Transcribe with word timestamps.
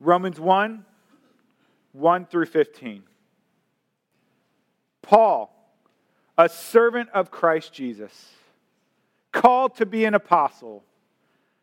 Romans 0.00 0.40
1, 0.40 0.84
1 1.92 2.26
through 2.26 2.46
15. 2.46 3.04
Paul, 5.02 5.54
a 6.36 6.48
servant 6.48 7.08
of 7.10 7.30
Christ 7.30 7.72
Jesus, 7.72 8.30
called 9.30 9.76
to 9.76 9.86
be 9.86 10.04
an 10.04 10.14
apostle, 10.14 10.82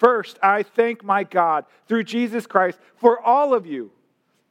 First, 0.00 0.38
I 0.42 0.62
thank 0.62 1.04
my 1.04 1.24
God 1.24 1.66
through 1.86 2.04
Jesus 2.04 2.46
Christ 2.46 2.78
for 2.96 3.20
all 3.20 3.52
of 3.52 3.66
you, 3.66 3.92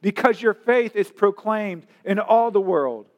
because 0.00 0.40
your 0.40 0.54
faith 0.54 0.94
is 0.94 1.10
proclaimed 1.10 1.88
in 2.04 2.20
all 2.20 2.52
the 2.52 2.60
world. 2.60 3.08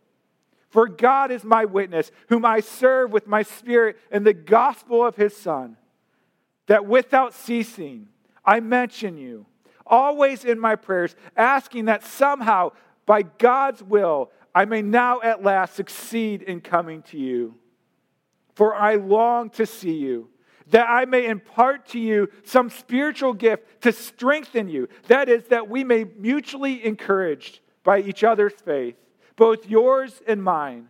For 0.71 0.89
God 0.89 1.31
is 1.31 1.45
my 1.45 1.67
witness, 1.67 2.11
whom 2.31 2.47
I 2.47 2.61
serve 2.61 3.13
with 3.13 3.27
my 3.27 3.43
spirit 3.43 3.99
in 4.11 4.25
the 4.25 4.33
gospel 4.33 5.05
of 5.05 5.15
his 5.15 5.37
Son, 5.37 5.77
that 6.69 6.87
without 6.87 7.35
ceasing 7.35 8.09
I 8.43 8.61
mention 8.61 9.19
you, 9.19 9.45
always 9.87 10.47
in 10.47 10.59
my 10.59 10.75
prayers, 10.75 11.15
asking 11.37 11.85
that 11.85 12.03
somehow, 12.03 12.73
by 13.05 13.21
God's 13.21 13.83
will, 13.83 14.31
I 14.55 14.65
may 14.65 14.81
now 14.81 15.21
at 15.21 15.43
last 15.43 15.75
succeed 15.75 16.41
in 16.41 16.63
coming 16.63 17.03
to 17.03 17.19
you. 17.19 17.57
For 18.55 18.75
I 18.75 18.95
long 18.95 19.51
to 19.51 19.67
see 19.67 19.97
you 19.97 20.31
that 20.73 20.89
I 20.89 21.05
may 21.05 21.27
impart 21.27 21.87
to 21.91 22.01
you 22.01 22.29
some 22.45 22.69
spiritual 22.71 23.35
gift 23.35 23.83
to 23.83 23.93
strengthen 23.93 24.69
you. 24.69 24.89
That 25.07 25.29
is, 25.29 25.45
that 25.45 25.69
we 25.69 25.85
may 25.85 26.05
mutually 26.05 26.85
encouraged 26.85 27.61
by 27.85 28.01
each 28.01 28.25
other's 28.25 28.55
faith, 28.55 28.97
both 29.37 29.69
yours 29.69 30.21
and 30.27 30.43
mine. 30.43 30.89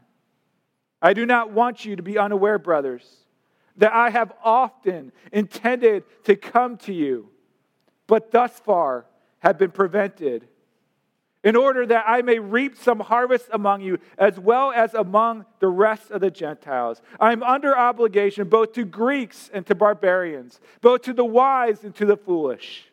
I 1.00 1.12
do 1.12 1.26
not 1.26 1.50
want 1.50 1.84
you 1.84 1.96
to 1.96 2.02
be 2.02 2.16
unaware, 2.16 2.60
brothers, 2.60 3.26
that 3.76 3.92
I 3.92 4.10
have 4.10 4.32
often 4.44 5.10
intended 5.32 6.04
to 6.24 6.36
come 6.36 6.76
to 6.78 6.92
you, 6.92 7.28
but 8.06 8.30
thus 8.30 8.58
far 8.60 9.06
have 9.40 9.58
been 9.58 9.72
prevented 9.72 10.46
in 11.44 11.56
order 11.56 11.84
that 11.86 12.04
I 12.06 12.22
may 12.22 12.38
reap 12.38 12.76
some 12.76 13.00
harvest 13.00 13.48
among 13.52 13.80
you, 13.80 13.98
as 14.16 14.38
well 14.38 14.70
as 14.70 14.94
among 14.94 15.44
the 15.58 15.68
rest 15.68 16.10
of 16.10 16.20
the 16.20 16.30
Gentiles. 16.30 17.02
I 17.18 17.32
am 17.32 17.42
under 17.42 17.76
obligation 17.76 18.48
both 18.48 18.72
to 18.74 18.84
Greeks 18.84 19.50
and 19.52 19.66
to 19.66 19.74
barbarians, 19.74 20.60
both 20.80 21.02
to 21.02 21.12
the 21.12 21.24
wise 21.24 21.82
and 21.82 21.94
to 21.96 22.06
the 22.06 22.16
foolish. 22.16 22.86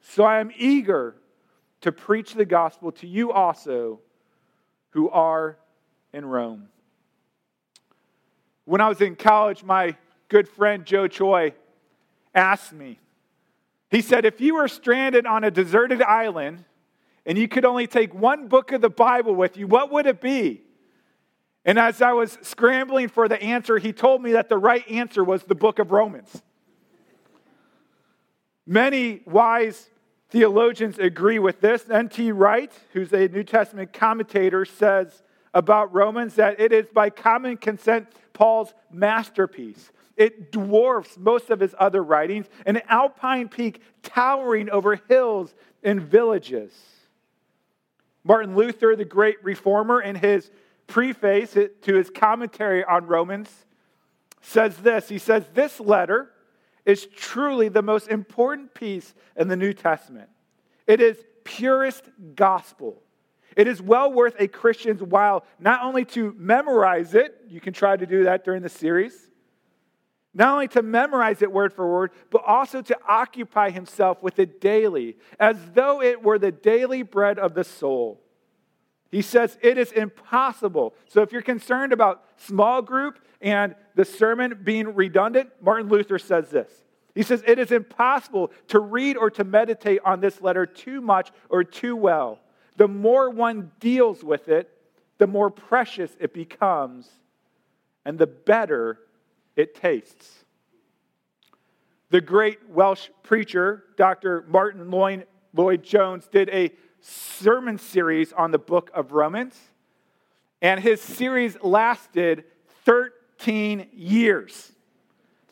So 0.00 0.24
I 0.24 0.40
am 0.40 0.50
eager 0.56 1.14
to 1.82 1.92
preach 1.92 2.34
the 2.34 2.44
gospel 2.44 2.90
to 2.92 3.06
you 3.06 3.30
also 3.30 4.00
who 4.90 5.08
are 5.10 5.56
in 6.12 6.24
Rome. 6.24 6.68
When 8.64 8.80
I 8.80 8.88
was 8.88 9.00
in 9.00 9.16
college, 9.16 9.62
my 9.62 9.96
good 10.28 10.48
friend 10.48 10.84
Joe 10.84 11.06
Choi 11.06 11.54
asked 12.34 12.72
me, 12.72 12.98
he 13.90 14.02
said, 14.02 14.24
if 14.24 14.40
you 14.40 14.54
were 14.54 14.68
stranded 14.68 15.26
on 15.26 15.42
a 15.42 15.50
deserted 15.50 16.02
island, 16.02 16.64
and 17.30 17.38
you 17.38 17.46
could 17.46 17.64
only 17.64 17.86
take 17.86 18.12
one 18.12 18.48
book 18.48 18.72
of 18.72 18.80
the 18.80 18.90
Bible 18.90 19.36
with 19.36 19.56
you, 19.56 19.68
what 19.68 19.92
would 19.92 20.06
it 20.06 20.20
be? 20.20 20.62
And 21.64 21.78
as 21.78 22.02
I 22.02 22.12
was 22.12 22.36
scrambling 22.42 23.06
for 23.06 23.28
the 23.28 23.40
answer, 23.40 23.78
he 23.78 23.92
told 23.92 24.20
me 24.20 24.32
that 24.32 24.48
the 24.48 24.58
right 24.58 24.82
answer 24.90 25.22
was 25.22 25.44
the 25.44 25.54
book 25.54 25.78
of 25.78 25.92
Romans. 25.92 26.42
Many 28.66 29.20
wise 29.26 29.90
theologians 30.30 30.98
agree 30.98 31.38
with 31.38 31.60
this. 31.60 31.88
N.T. 31.88 32.32
Wright, 32.32 32.72
who's 32.94 33.12
a 33.12 33.28
New 33.28 33.44
Testament 33.44 33.92
commentator, 33.92 34.64
says 34.64 35.22
about 35.54 35.94
Romans 35.94 36.34
that 36.34 36.58
it 36.58 36.72
is 36.72 36.86
by 36.92 37.10
common 37.10 37.58
consent 37.58 38.08
Paul's 38.32 38.74
masterpiece. 38.90 39.92
It 40.16 40.50
dwarfs 40.50 41.16
most 41.16 41.50
of 41.50 41.60
his 41.60 41.76
other 41.78 42.02
writings, 42.02 42.46
an 42.66 42.82
alpine 42.88 43.48
peak 43.48 43.82
towering 44.02 44.68
over 44.68 44.96
hills 45.08 45.54
and 45.84 46.02
villages. 46.02 46.72
Martin 48.24 48.54
Luther, 48.54 48.96
the 48.96 49.04
great 49.04 49.42
reformer, 49.42 50.00
in 50.00 50.16
his 50.16 50.50
preface 50.86 51.52
to 51.52 51.94
his 51.94 52.10
commentary 52.10 52.84
on 52.84 53.06
Romans, 53.06 53.48
says 54.40 54.76
this 54.78 55.08
He 55.08 55.18
says, 55.18 55.44
This 55.54 55.80
letter 55.80 56.30
is 56.84 57.06
truly 57.06 57.68
the 57.68 57.82
most 57.82 58.08
important 58.08 58.74
piece 58.74 59.14
in 59.36 59.48
the 59.48 59.56
New 59.56 59.72
Testament. 59.72 60.28
It 60.86 61.00
is 61.00 61.18
purest 61.44 62.04
gospel. 62.34 63.02
It 63.56 63.66
is 63.66 63.82
well 63.82 64.12
worth 64.12 64.36
a 64.38 64.48
Christian's 64.48 65.02
while 65.02 65.44
not 65.58 65.82
only 65.82 66.04
to 66.06 66.34
memorize 66.38 67.14
it, 67.14 67.36
you 67.48 67.60
can 67.60 67.72
try 67.72 67.96
to 67.96 68.06
do 68.06 68.24
that 68.24 68.44
during 68.44 68.62
the 68.62 68.68
series, 68.68 69.29
not 70.32 70.52
only 70.52 70.68
to 70.68 70.82
memorize 70.82 71.42
it 71.42 71.50
word 71.50 71.72
for 71.72 71.90
word, 71.90 72.12
but 72.30 72.42
also 72.46 72.82
to 72.82 72.96
occupy 73.08 73.70
himself 73.70 74.22
with 74.22 74.38
it 74.38 74.60
daily, 74.60 75.16
as 75.38 75.56
though 75.74 76.00
it 76.00 76.22
were 76.22 76.38
the 76.38 76.52
daily 76.52 77.02
bread 77.02 77.38
of 77.38 77.54
the 77.54 77.64
soul. 77.64 78.20
He 79.10 79.22
says 79.22 79.58
it 79.60 79.76
is 79.76 79.90
impossible. 79.90 80.94
So 81.08 81.22
if 81.22 81.32
you're 81.32 81.42
concerned 81.42 81.92
about 81.92 82.22
small 82.36 82.80
group 82.80 83.18
and 83.40 83.74
the 83.96 84.04
sermon 84.04 84.60
being 84.62 84.94
redundant, 84.94 85.50
Martin 85.60 85.88
Luther 85.88 86.18
says 86.18 86.48
this. 86.50 86.70
He 87.14 87.24
says 87.24 87.42
it 87.44 87.58
is 87.58 87.72
impossible 87.72 88.52
to 88.68 88.78
read 88.78 89.16
or 89.16 89.30
to 89.30 89.42
meditate 89.42 90.00
on 90.04 90.20
this 90.20 90.40
letter 90.40 90.64
too 90.64 91.00
much 91.00 91.32
or 91.48 91.64
too 91.64 91.96
well. 91.96 92.38
The 92.76 92.86
more 92.86 93.30
one 93.30 93.72
deals 93.80 94.22
with 94.22 94.48
it, 94.48 94.70
the 95.18 95.26
more 95.26 95.50
precious 95.50 96.16
it 96.20 96.32
becomes 96.32 97.10
and 98.04 98.18
the 98.18 98.28
better 98.28 98.98
it 99.60 99.74
tastes. 99.74 100.44
The 102.10 102.20
great 102.20 102.68
Welsh 102.68 103.08
preacher, 103.22 103.84
Dr. 103.96 104.44
Lloyd, 104.50 105.26
Lloyd 105.54 105.82
Jones, 105.84 106.26
did 106.26 106.48
a 106.48 106.72
sermon 107.00 107.78
series 107.78 108.32
on 108.32 108.50
the 108.50 108.58
book 108.58 108.90
of 108.94 109.12
Romans, 109.12 109.56
and 110.60 110.80
his 110.80 111.00
series 111.00 111.56
lasted 111.62 112.44
13 112.84 113.88
years. 113.94 114.72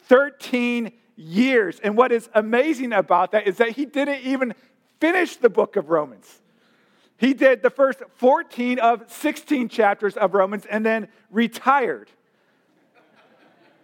13 0.07 0.93
years. 1.17 1.81
And 1.81 1.97
what 1.97 2.13
is 2.13 2.29
amazing 2.35 2.93
about 2.93 3.33
that 3.33 3.47
is 3.47 3.59
that 3.59 3.71
he 3.71 3.87
didn't 3.87 4.23
even 4.23 4.55
finish 5.01 5.37
the 5.37 5.49
book 5.49 5.77
of 5.77 5.91
Romans. 5.91 6.41
He 7.19 7.35
did 7.35 7.63
the 7.63 7.71
first 7.71 8.03
14 8.17 8.79
of 8.79 9.05
16 9.09 9.69
chapters 9.69 10.17
of 10.17 10.35
Romans 10.35 10.67
and 10.67 10.85
then 10.85 11.09
retired. 11.31 12.11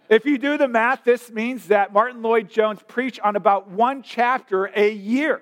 If 0.07 0.25
you 0.25 0.37
do 0.37 0.57
the 0.57 0.67
math, 0.67 1.03
this 1.03 1.31
means 1.31 1.67
that 1.67 1.91
Martyn 1.91 2.21
Lloyd 2.21 2.47
Jones 2.47 2.79
preached 2.87 3.19
on 3.21 3.35
about 3.35 3.69
one 3.69 4.03
chapter 4.03 4.65
a 4.65 4.91
year, 4.91 5.41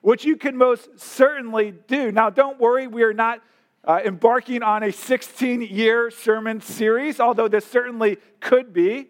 which 0.00 0.24
you 0.24 0.36
can 0.36 0.56
most 0.56 0.98
certainly 0.98 1.74
do. 1.86 2.10
Now, 2.10 2.30
don't 2.30 2.58
worry, 2.58 2.86
we 2.86 3.02
are 3.02 3.12
not 3.12 3.42
uh, 3.84 4.00
embarking 4.04 4.62
on 4.62 4.82
a 4.82 4.92
16 4.92 5.60
year 5.60 6.10
sermon 6.10 6.62
series, 6.62 7.20
although 7.20 7.48
this 7.48 7.66
certainly 7.66 8.16
could 8.40 8.72
be. 8.72 9.08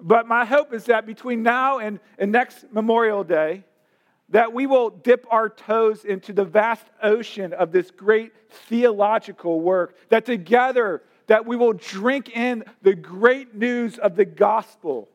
But 0.00 0.26
my 0.26 0.44
hope 0.44 0.74
is 0.74 0.84
that 0.86 1.06
between 1.06 1.44
now 1.44 1.78
and, 1.78 2.00
and 2.18 2.32
next 2.32 2.64
Memorial 2.72 3.22
Day, 3.22 3.64
that 4.30 4.52
we 4.52 4.66
will 4.66 4.90
dip 4.90 5.24
our 5.30 5.48
toes 5.48 6.04
into 6.04 6.32
the 6.32 6.44
vast 6.44 6.84
ocean 7.00 7.52
of 7.52 7.70
this 7.70 7.92
great 7.92 8.32
theological 8.50 9.60
work, 9.60 9.96
that 10.08 10.24
together 10.24 11.02
that 11.26 11.46
we 11.46 11.56
will 11.56 11.72
drink 11.72 12.36
in 12.36 12.64
the 12.82 12.94
great 12.94 13.54
news 13.54 13.98
of 13.98 14.16
the 14.16 14.24
gospel. 14.24 15.08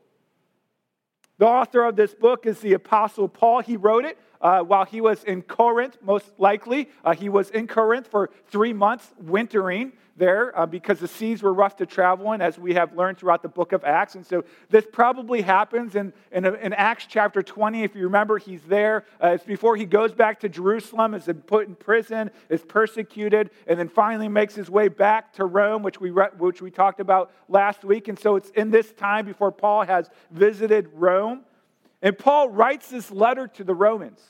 The 1.38 1.46
author 1.46 1.84
of 1.84 1.96
this 1.96 2.14
book 2.14 2.46
is 2.46 2.60
the 2.60 2.74
Apostle 2.74 3.30
Paul. 3.30 3.62
He 3.62 3.78
wrote 3.78 4.06
it 4.06 4.18
uh, 4.42 4.62
while 4.62 4.86
he 4.86 5.02
was 5.02 5.24
in 5.24 5.42
Corinth, 5.42 5.98
most 6.02 6.32
likely. 6.38 6.90
Uh, 7.04 7.14
he 7.14 7.30
was 7.30 7.50
in 7.50 7.68
Corinth 7.68 8.08
for 8.08 8.30
three 8.48 8.74
months, 8.74 9.14
wintering 9.20 9.94
there 10.20 10.58
uh, 10.58 10.66
because 10.66 11.00
the 11.00 11.08
seas 11.08 11.42
were 11.42 11.54
rough 11.54 11.78
to 11.78 11.86
travel 11.86 12.34
in, 12.34 12.42
as 12.42 12.60
we 12.60 12.74
have 12.76 12.96
learned 12.96 13.18
throughout 13.18 13.42
the 13.42 13.50
book 13.50 13.72
of 13.72 13.84
Acts. 13.84 14.16
And 14.16 14.26
so 14.26 14.44
this 14.70 14.86
probably 14.92 15.42
happens 15.42 15.96
in, 15.96 16.14
in, 16.32 16.46
in 16.46 16.74
Acts 16.74 17.08
chapter 17.10 17.42
20. 17.42 17.84
If 17.84 17.96
you 17.96 18.04
remember, 18.04 18.38
he's 18.38 18.62
there. 18.64 19.06
Uh, 19.24 19.30
it's 19.30 19.44
before 19.44 19.76
he 19.76 19.86
goes 19.86 20.14
back 20.14 20.42
to 20.42 20.50
Jerusalem, 20.50 21.16
is 21.16 21.30
put 21.48 21.68
in 21.68 21.76
prison, 21.76 22.30
is 22.50 22.62
persecuted, 22.62 23.50
and 23.66 23.80
then 23.80 23.90
finally 23.90 24.28
makes 24.28 24.54
his 24.54 24.70
way 24.70 24.90
back 24.90 25.34
to 25.34 25.46
Rome, 25.46 25.82
which 25.82 26.00
we, 26.00 26.12
re- 26.12 26.30
which 26.38 26.62
we 26.62 26.70
talked 26.70 27.00
about 27.00 27.32
last 27.48 27.84
week. 27.84 28.08
And 28.08 28.20
so 28.20 28.36
it's 28.36 28.50
in 28.52 28.70
this 28.70 28.92
time 28.94 29.26
before 29.26 29.52
Paul 29.52 29.86
has 29.86 30.10
visited 30.30 30.90
Rome. 30.94 31.46
And 32.02 32.18
Paul 32.18 32.50
writes 32.50 32.90
this 32.90 33.12
letter 33.12 33.48
to 33.48 33.64
the 33.64 33.76
Romans. 33.76 34.22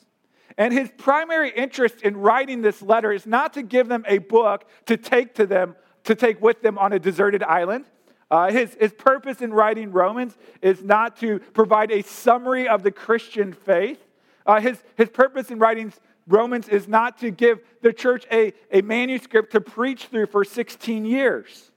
And 0.58 0.72
his 0.72 0.90
primary 0.98 1.50
interest 1.50 2.02
in 2.02 2.16
writing 2.16 2.62
this 2.62 2.82
letter 2.82 3.12
is 3.12 3.26
not 3.26 3.54
to 3.54 3.62
give 3.62 3.88
them 3.88 4.04
a 4.06 4.18
book 4.18 4.68
to 4.86 4.96
take 4.96 5.34
to 5.36 5.46
them, 5.46 5.76
to 6.04 6.14
take 6.14 6.40
with 6.42 6.60
them 6.62 6.76
on 6.78 6.92
a 6.92 6.98
deserted 6.98 7.42
island. 7.42 7.84
Uh, 8.30 8.50
his, 8.50 8.76
his 8.78 8.92
purpose 8.92 9.40
in 9.40 9.52
writing 9.52 9.90
Romans 9.90 10.36
is 10.62 10.82
not 10.82 11.16
to 11.18 11.38
provide 11.52 11.90
a 11.90 12.02
summary 12.02 12.68
of 12.68 12.82
the 12.82 12.90
Christian 12.90 13.52
faith. 13.52 13.98
Uh, 14.46 14.60
his, 14.60 14.82
his 14.96 15.08
purpose 15.08 15.50
in 15.50 15.58
writing 15.58 15.92
Romans 16.26 16.68
is 16.68 16.86
not 16.86 17.18
to 17.18 17.30
give 17.30 17.60
the 17.82 17.92
church 17.92 18.24
a, 18.30 18.52
a 18.70 18.82
manuscript 18.82 19.52
to 19.52 19.60
preach 19.60 20.06
through 20.06 20.26
for 20.26 20.44
16 20.44 21.04
years. 21.04 21.70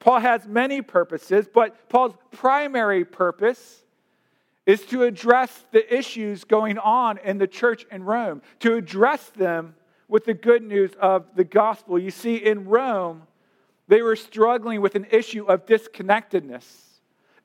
Paul 0.00 0.20
has 0.20 0.46
many 0.46 0.82
purposes, 0.82 1.48
but 1.52 1.88
Paul's 1.88 2.14
primary 2.32 3.04
purpose 3.04 3.84
is 4.66 4.82
to 4.86 5.04
address 5.04 5.64
the 5.70 5.96
issues 5.96 6.44
going 6.44 6.76
on 6.78 7.18
in 7.18 7.38
the 7.38 7.46
church 7.46 7.86
in 7.90 8.02
Rome, 8.04 8.42
to 8.60 8.74
address 8.74 9.30
them 9.30 9.74
with 10.08 10.24
the 10.24 10.34
good 10.34 10.62
news 10.62 10.90
of 11.00 11.26
the 11.34 11.44
gospel. 11.44 11.98
You 11.98 12.10
see, 12.10 12.36
in 12.36 12.66
Rome, 12.66 13.22
they 13.88 14.02
were 14.02 14.16
struggling 14.16 14.80
with 14.80 14.96
an 14.96 15.06
issue 15.10 15.44
of 15.44 15.66
disconnectedness 15.66 16.86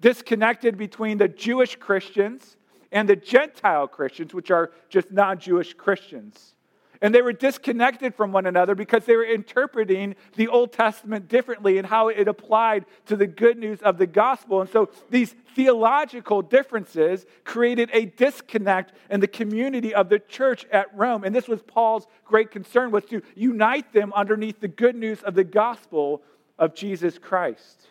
disconnected 0.02 0.78
between 0.78 1.18
the 1.18 1.28
Jewish 1.28 1.76
Christians 1.78 2.58
and 2.92 3.08
the 3.08 3.16
Gentile 3.16 3.88
Christians, 3.88 4.34
which 4.34 4.52
are 4.52 4.72
just 4.90 5.12
non 5.12 5.40
Jewish 5.40 5.74
Christians. 5.74 6.56
And 7.04 7.16
they 7.16 7.24
were 7.24 7.34
disconnected 7.34 8.14
from 8.14 8.32
one 8.32 8.46
another 8.46 8.76
because 8.76 9.06
they 9.06 9.16
were 9.16 9.26
interpreting 9.26 10.16
the 10.36 10.48
Old 10.48 10.72
Testament 10.72 11.28
differently 11.28 11.80
and 11.80 11.88
how 11.88 12.10
it 12.10 12.28
applied 12.28 12.86
to 13.08 13.16
the 13.16 13.26
good 13.26 13.58
news 13.58 13.82
of 13.82 13.98
the 13.98 14.06
gospel. 14.06 14.62
And 14.62 14.70
so 14.70 14.92
these 15.10 15.36
theological 15.56 16.44
differences 16.44 17.26
created 17.44 17.90
a 17.92 18.06
disconnect 18.06 18.94
in 19.10 19.20
the 19.20 19.28
community 19.28 19.96
of 19.96 20.10
the 20.10 20.20
church 20.20 20.66
at 20.72 20.96
Rome. 20.96 21.24
And 21.24 21.36
this 21.36 21.48
was 21.48 21.64
Paul's 21.64 22.06
great 22.24 22.52
concern 22.52 22.92
was 22.92 23.06
to 23.06 23.24
unite 23.34 23.92
them 23.94 24.14
underneath 24.14 24.60
the 24.60 24.68
good 24.68 24.96
news 24.96 25.24
of 25.24 25.34
the 25.34 25.44
gospel 25.44 26.22
of 26.60 26.76
Jesus 26.76 27.18
Christ. 27.18 27.88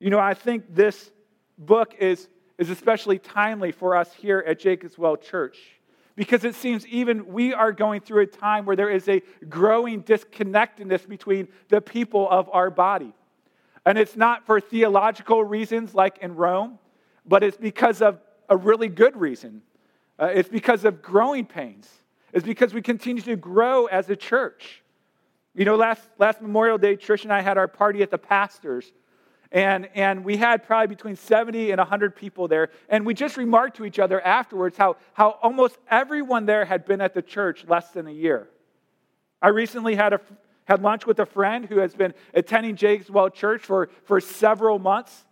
You 0.00 0.08
know, 0.08 0.18
I 0.18 0.32
think 0.32 0.74
this 0.74 1.10
book 1.58 1.94
is, 1.98 2.28
is 2.56 2.70
especially 2.70 3.18
timely 3.18 3.72
for 3.72 3.94
us 3.94 4.10
here 4.14 4.42
at 4.46 4.58
Jacobs 4.58 4.96
Well 4.96 5.18
Church 5.18 5.58
because 6.16 6.44
it 6.44 6.54
seems 6.54 6.86
even 6.86 7.26
we 7.26 7.52
are 7.52 7.72
going 7.72 8.00
through 8.00 8.22
a 8.22 8.26
time 8.26 8.64
where 8.64 8.76
there 8.76 8.90
is 8.90 9.08
a 9.08 9.22
growing 9.48 10.02
disconnectedness 10.02 11.06
between 11.06 11.48
the 11.68 11.80
people 11.80 12.28
of 12.30 12.48
our 12.52 12.70
body. 12.70 13.12
And 13.86 13.98
it's 13.98 14.16
not 14.16 14.46
for 14.46 14.60
theological 14.60 15.42
reasons 15.44 15.94
like 15.94 16.18
in 16.18 16.34
Rome, 16.34 16.78
but 17.26 17.42
it's 17.42 17.56
because 17.56 18.00
of 18.00 18.20
a 18.48 18.56
really 18.56 18.88
good 18.88 19.16
reason. 19.16 19.62
Uh, 20.18 20.26
it's 20.26 20.48
because 20.48 20.84
of 20.84 21.02
growing 21.02 21.44
pains. 21.44 21.88
It's 22.32 22.46
because 22.46 22.72
we 22.72 22.82
continue 22.82 23.22
to 23.22 23.36
grow 23.36 23.86
as 23.86 24.08
a 24.10 24.16
church. 24.16 24.82
You 25.54 25.64
know, 25.64 25.76
last, 25.76 26.02
last 26.18 26.40
Memorial 26.40 26.78
Day, 26.78 26.96
Trish 26.96 27.24
and 27.24 27.32
I 27.32 27.40
had 27.40 27.58
our 27.58 27.68
party 27.68 28.02
at 28.02 28.10
the 28.10 28.18
pastor's 28.18 28.92
and, 29.52 29.88
and 29.94 30.24
we 30.24 30.36
had 30.36 30.64
probably 30.64 30.88
between 30.88 31.16
70 31.16 31.70
and 31.70 31.78
100 31.78 32.16
people 32.16 32.48
there. 32.48 32.70
And 32.88 33.06
we 33.06 33.14
just 33.14 33.36
remarked 33.36 33.76
to 33.76 33.84
each 33.84 33.98
other 33.98 34.20
afterwards 34.20 34.76
how, 34.76 34.96
how 35.12 35.38
almost 35.42 35.78
everyone 35.88 36.46
there 36.46 36.64
had 36.64 36.84
been 36.84 37.00
at 37.00 37.14
the 37.14 37.22
church 37.22 37.64
less 37.68 37.90
than 37.90 38.06
a 38.06 38.12
year. 38.12 38.48
I 39.40 39.48
recently 39.48 39.94
had, 39.94 40.14
a, 40.14 40.20
had 40.64 40.82
lunch 40.82 41.06
with 41.06 41.18
a 41.20 41.26
friend 41.26 41.66
who 41.66 41.78
has 41.78 41.94
been 41.94 42.14
attending 42.32 42.76
Jacobs 42.76 43.10
Well 43.10 43.30
Church 43.30 43.62
for, 43.62 43.90
for 44.04 44.20
several 44.20 44.78
months. 44.78 45.24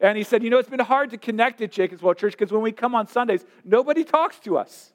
And 0.00 0.18
he 0.18 0.24
said, 0.24 0.42
You 0.42 0.50
know, 0.50 0.58
it's 0.58 0.68
been 0.68 0.80
hard 0.80 1.10
to 1.10 1.18
connect 1.18 1.60
at 1.60 1.70
Jacobs 1.70 2.02
Well 2.02 2.14
Church 2.14 2.32
because 2.32 2.52
when 2.52 2.62
we 2.62 2.72
come 2.72 2.94
on 2.94 3.06
Sundays, 3.06 3.44
nobody 3.64 4.04
talks 4.04 4.38
to 4.40 4.58
us. 4.58 4.92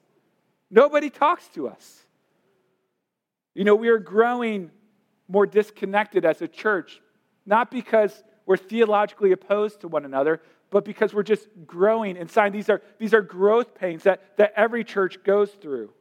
Nobody 0.70 1.10
talks 1.10 1.48
to 1.48 1.68
us. 1.68 2.04
You 3.54 3.64
know, 3.64 3.74
we 3.74 3.88
are 3.88 3.98
growing 3.98 4.70
more 5.28 5.46
disconnected 5.46 6.24
as 6.24 6.42
a 6.42 6.48
church, 6.48 7.00
not 7.46 7.70
because 7.70 8.22
we're 8.46 8.56
theologically 8.56 9.32
opposed 9.32 9.80
to 9.80 9.88
one 9.88 10.04
another, 10.04 10.40
but 10.70 10.84
because 10.84 11.12
we're 11.12 11.22
just 11.22 11.48
growing 11.66 12.16
inside. 12.16 12.52
These 12.52 12.70
are, 12.70 12.82
these 12.98 13.12
are 13.12 13.22
growth 13.22 13.74
pains 13.74 14.04
that, 14.04 14.36
that 14.36 14.52
every 14.56 14.84
church 14.84 15.22
goes 15.22 15.50
through. 15.50 15.92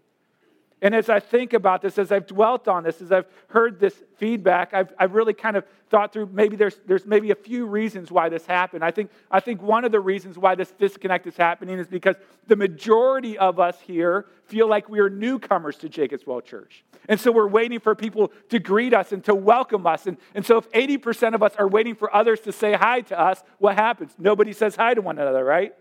And 0.82 0.94
as 0.94 1.10
I 1.10 1.20
think 1.20 1.54
about 1.54 1.82
this, 1.82 1.98
as 1.98 2.12
I've 2.12 2.28
dwelt 2.28 2.68
on 2.68 2.84
this, 2.84 3.02
as 3.02 3.12
I've 3.12 3.28
heard 3.48 3.80
this 3.80 3.96
feedback, 4.18 4.74
I've, 4.74 4.94
I've 5.00 5.14
really 5.14 5.34
kind 5.34 5.56
of 5.56 5.66
thought 5.90 6.12
through 6.12 6.28
maybe 6.28 6.58
there's, 6.58 6.80
there's 6.86 7.06
maybe 7.06 7.32
a 7.32 7.36
few 7.36 7.66
reasons 7.66 8.12
why 8.12 8.28
this 8.28 8.46
happened. 8.46 8.84
I 8.84 8.92
think, 8.92 9.10
I 9.32 9.40
think 9.40 9.62
one 9.62 9.86
of 9.86 9.94
the 9.94 10.02
reasons 10.02 10.38
why 10.38 10.54
this 10.56 10.72
disconnect 10.72 11.28
is 11.28 11.38
happening 11.38 11.80
is 11.80 11.88
because 11.88 12.18
the 12.48 12.58
majority 12.58 13.38
of 13.38 13.58
us 13.58 13.80
here 13.80 14.26
feel 14.44 14.68
like 14.68 14.90
we 14.90 15.00
are 15.00 15.10
newcomers 15.10 15.78
to 15.78 15.90
Jacobs 15.90 16.28
Well 16.28 16.42
Church. 16.42 16.84
And 17.08 17.20
so 17.20 17.32
we're 17.32 17.48
waiting 17.48 17.80
for 17.80 17.96
people 17.96 18.34
to 18.50 18.60
greet 18.60 18.94
us 18.94 19.14
and 19.14 19.24
to 19.26 19.34
welcome 19.34 19.88
us. 19.88 20.08
And, 20.08 20.18
and 20.34 20.46
so 20.46 20.58
if 20.58 20.70
80% 20.72 21.36
of 21.36 21.42
us 21.42 21.54
are 21.58 21.70
waiting 21.70 21.96
for 21.96 22.14
others 22.14 22.42
to 22.42 22.52
say 22.52 22.74
hi 22.74 23.00
to 23.02 23.20
us, 23.20 23.42
what 23.60 23.76
happens? 23.76 24.14
Nobody 24.18 24.52
says 24.52 24.76
hi 24.76 24.94
to 24.94 25.02
one 25.02 25.18
another, 25.18 25.46
right? 25.46 25.74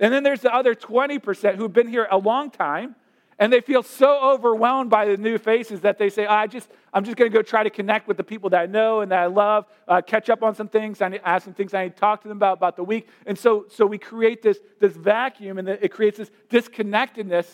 And 0.00 0.12
then 0.12 0.24
there's 0.24 0.40
the 0.40 0.52
other 0.52 0.74
20% 0.74 1.54
who've 1.54 1.72
been 1.72 1.88
here 1.88 2.08
a 2.10 2.18
long 2.18 2.50
time 2.50 2.96
and 3.40 3.50
they 3.50 3.62
feel 3.62 3.82
so 3.82 4.32
overwhelmed 4.32 4.90
by 4.90 5.06
the 5.06 5.16
new 5.16 5.38
faces 5.38 5.80
that 5.80 5.96
they 5.96 6.10
say, 6.10 6.26
I 6.26 6.46
just, 6.46 6.68
I'm 6.92 7.04
just 7.04 7.16
going 7.16 7.32
to 7.32 7.34
go 7.34 7.40
try 7.40 7.62
to 7.62 7.70
connect 7.70 8.06
with 8.06 8.18
the 8.18 8.22
people 8.22 8.50
that 8.50 8.60
I 8.60 8.66
know 8.66 9.00
and 9.00 9.10
that 9.10 9.18
I 9.18 9.26
love, 9.26 9.64
uh, 9.88 10.02
catch 10.02 10.28
up 10.28 10.42
on 10.42 10.54
some 10.54 10.68
things. 10.68 11.00
I 11.00 11.08
need, 11.08 11.22
ask 11.24 11.46
some 11.46 11.54
things 11.54 11.72
I 11.72 11.84
need 11.84 11.94
to 11.94 12.00
talk 12.00 12.20
to 12.20 12.28
them 12.28 12.36
about 12.36 12.58
about 12.58 12.76
the 12.76 12.84
week. 12.84 13.08
And 13.24 13.38
so, 13.38 13.64
so 13.70 13.86
we 13.86 13.96
create 13.96 14.42
this, 14.42 14.58
this 14.78 14.92
vacuum 14.92 15.56
and 15.56 15.70
it 15.70 15.90
creates 15.90 16.18
this 16.18 16.30
disconnectedness 16.50 17.46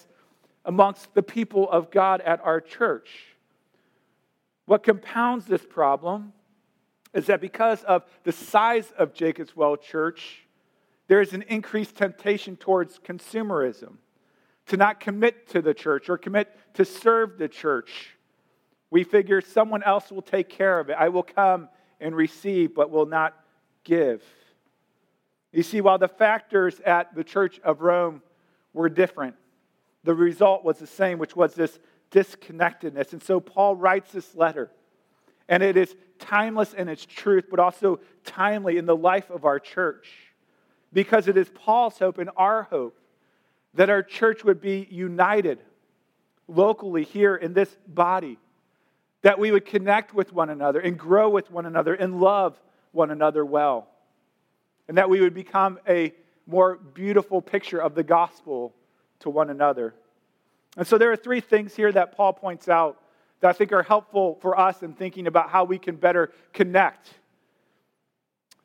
amongst 0.64 1.14
the 1.14 1.22
people 1.22 1.70
of 1.70 1.92
God 1.92 2.20
at 2.22 2.40
our 2.44 2.60
church. 2.60 3.08
What 4.64 4.82
compounds 4.82 5.46
this 5.46 5.64
problem 5.64 6.32
is 7.14 7.26
that 7.26 7.40
because 7.40 7.84
of 7.84 8.02
the 8.24 8.32
size 8.32 8.92
of 8.98 9.14
Jacob's 9.14 9.54
Well 9.54 9.76
Church, 9.76 10.42
there 11.06 11.20
is 11.20 11.32
an 11.32 11.42
increased 11.42 11.94
temptation 11.94 12.56
towards 12.56 12.98
consumerism 12.98 13.98
to 14.66 14.76
not 14.76 15.00
commit 15.00 15.48
to 15.48 15.62
the 15.62 15.74
church 15.74 16.08
or 16.08 16.18
commit 16.18 16.54
to 16.74 16.84
serve 16.84 17.38
the 17.38 17.48
church. 17.48 18.10
We 18.90 19.04
figure 19.04 19.40
someone 19.40 19.82
else 19.82 20.10
will 20.10 20.22
take 20.22 20.48
care 20.48 20.78
of 20.80 20.90
it. 20.90 20.96
I 20.98 21.08
will 21.08 21.22
come 21.22 21.68
and 22.00 22.14
receive, 22.14 22.74
but 22.74 22.90
will 22.90 23.06
not 23.06 23.34
give. 23.84 24.22
You 25.52 25.62
see, 25.62 25.80
while 25.80 25.98
the 25.98 26.08
factors 26.08 26.80
at 26.80 27.14
the 27.14 27.24
church 27.24 27.58
of 27.60 27.80
Rome 27.80 28.22
were 28.72 28.88
different, 28.88 29.36
the 30.04 30.14
result 30.14 30.64
was 30.64 30.78
the 30.78 30.86
same, 30.86 31.18
which 31.18 31.34
was 31.34 31.54
this 31.54 31.78
disconnectedness. 32.10 33.12
And 33.12 33.22
so 33.22 33.40
Paul 33.40 33.74
writes 33.74 34.12
this 34.12 34.34
letter, 34.34 34.70
and 35.48 35.62
it 35.62 35.76
is 35.76 35.94
timeless 36.18 36.74
in 36.74 36.88
its 36.88 37.04
truth, 37.04 37.46
but 37.50 37.58
also 37.58 38.00
timely 38.24 38.76
in 38.76 38.86
the 38.86 38.96
life 38.96 39.30
of 39.30 39.44
our 39.44 39.58
church, 39.58 40.12
because 40.92 41.28
it 41.28 41.36
is 41.36 41.48
Paul's 41.54 41.98
hope 41.98 42.18
and 42.18 42.30
our 42.36 42.64
hope 42.64 42.98
that 43.76 43.90
our 43.90 44.02
church 44.02 44.44
would 44.44 44.60
be 44.60 44.86
united 44.90 45.60
locally 46.48 47.04
here 47.04 47.36
in 47.36 47.52
this 47.52 47.74
body, 47.86 48.38
that 49.22 49.38
we 49.38 49.50
would 49.52 49.66
connect 49.66 50.14
with 50.14 50.32
one 50.32 50.50
another 50.50 50.80
and 50.80 50.98
grow 50.98 51.28
with 51.28 51.50
one 51.50 51.66
another 51.66 51.94
and 51.94 52.20
love 52.20 52.60
one 52.92 53.10
another 53.10 53.44
well, 53.44 53.88
and 54.88 54.98
that 54.98 55.08
we 55.08 55.20
would 55.20 55.34
become 55.34 55.78
a 55.88 56.12
more 56.46 56.76
beautiful 56.76 57.42
picture 57.42 57.78
of 57.78 57.94
the 57.94 58.02
gospel 58.02 58.74
to 59.20 59.30
one 59.30 59.50
another. 59.50 59.94
And 60.76 60.86
so 60.86 60.98
there 60.98 61.10
are 61.10 61.16
three 61.16 61.40
things 61.40 61.74
here 61.74 61.90
that 61.92 62.16
Paul 62.16 62.32
points 62.32 62.68
out 62.68 63.00
that 63.40 63.50
I 63.50 63.52
think 63.52 63.72
are 63.72 63.82
helpful 63.82 64.38
for 64.40 64.58
us 64.58 64.82
in 64.82 64.94
thinking 64.94 65.26
about 65.26 65.50
how 65.50 65.64
we 65.64 65.78
can 65.78 65.96
better 65.96 66.32
connect. 66.52 67.10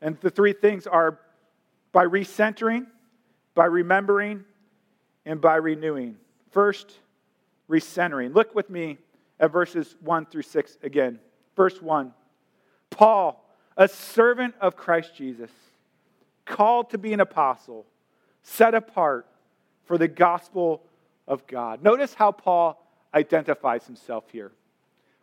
And 0.01 0.17
the 0.21 0.29
three 0.29 0.53
things 0.53 0.87
are 0.87 1.19
by 1.91 2.05
recentering, 2.05 2.85
by 3.55 3.65
remembering, 3.65 4.45
and 5.25 5.39
by 5.39 5.55
renewing. 5.55 6.17
First, 6.51 6.91
recentering. 7.69 8.33
Look 8.33 8.53
with 8.53 8.69
me 8.69 8.97
at 9.39 9.51
verses 9.51 9.95
1 10.01 10.27
through 10.27 10.43
6 10.43 10.77
again. 10.83 11.19
Verse 11.55 11.81
1 11.81 12.13
Paul, 12.89 13.43
a 13.77 13.87
servant 13.87 14.53
of 14.59 14.75
Christ 14.75 15.15
Jesus, 15.15 15.51
called 16.45 16.89
to 16.91 16.97
be 16.97 17.13
an 17.13 17.19
apostle, 17.19 17.85
set 18.43 18.75
apart 18.75 19.27
for 19.85 19.97
the 19.97 20.07
gospel 20.07 20.83
of 21.27 21.47
God. 21.47 21.81
Notice 21.81 22.13
how 22.13 22.31
Paul 22.31 22.85
identifies 23.13 23.85
himself 23.85 24.25
here. 24.31 24.51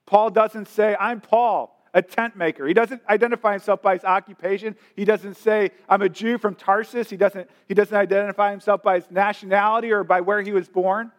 Paul 0.07 0.31
doesn't 0.31 0.69
say, 0.69 0.97
I'm 0.99 1.21
Paul, 1.21 1.78
a 1.95 2.03
tent 2.03 2.37
maker. 2.37 2.67
He 2.67 2.75
doesn't 2.75 3.03
identify 3.09 3.53
himself 3.53 3.83
by 3.83 3.95
his 3.95 4.05
occupation. 4.05 4.77
He 4.95 5.05
doesn't 5.05 5.37
say, 5.37 5.71
I'm 5.89 6.03
a 6.03 6.09
Jew 6.09 6.39
from 6.39 6.55
Tarsus. 6.55 7.11
He 7.11 7.17
doesn't, 7.17 7.49
he 7.67 7.75
doesn't 7.75 7.97
identify 7.97 8.51
himself 8.51 8.83
by 8.83 8.97
his 8.97 9.11
nationality 9.11 9.93
or 9.93 10.05
by 10.05 10.21
where 10.21 10.43
he 10.43 10.53
was 10.53 10.69
born. 10.69 11.13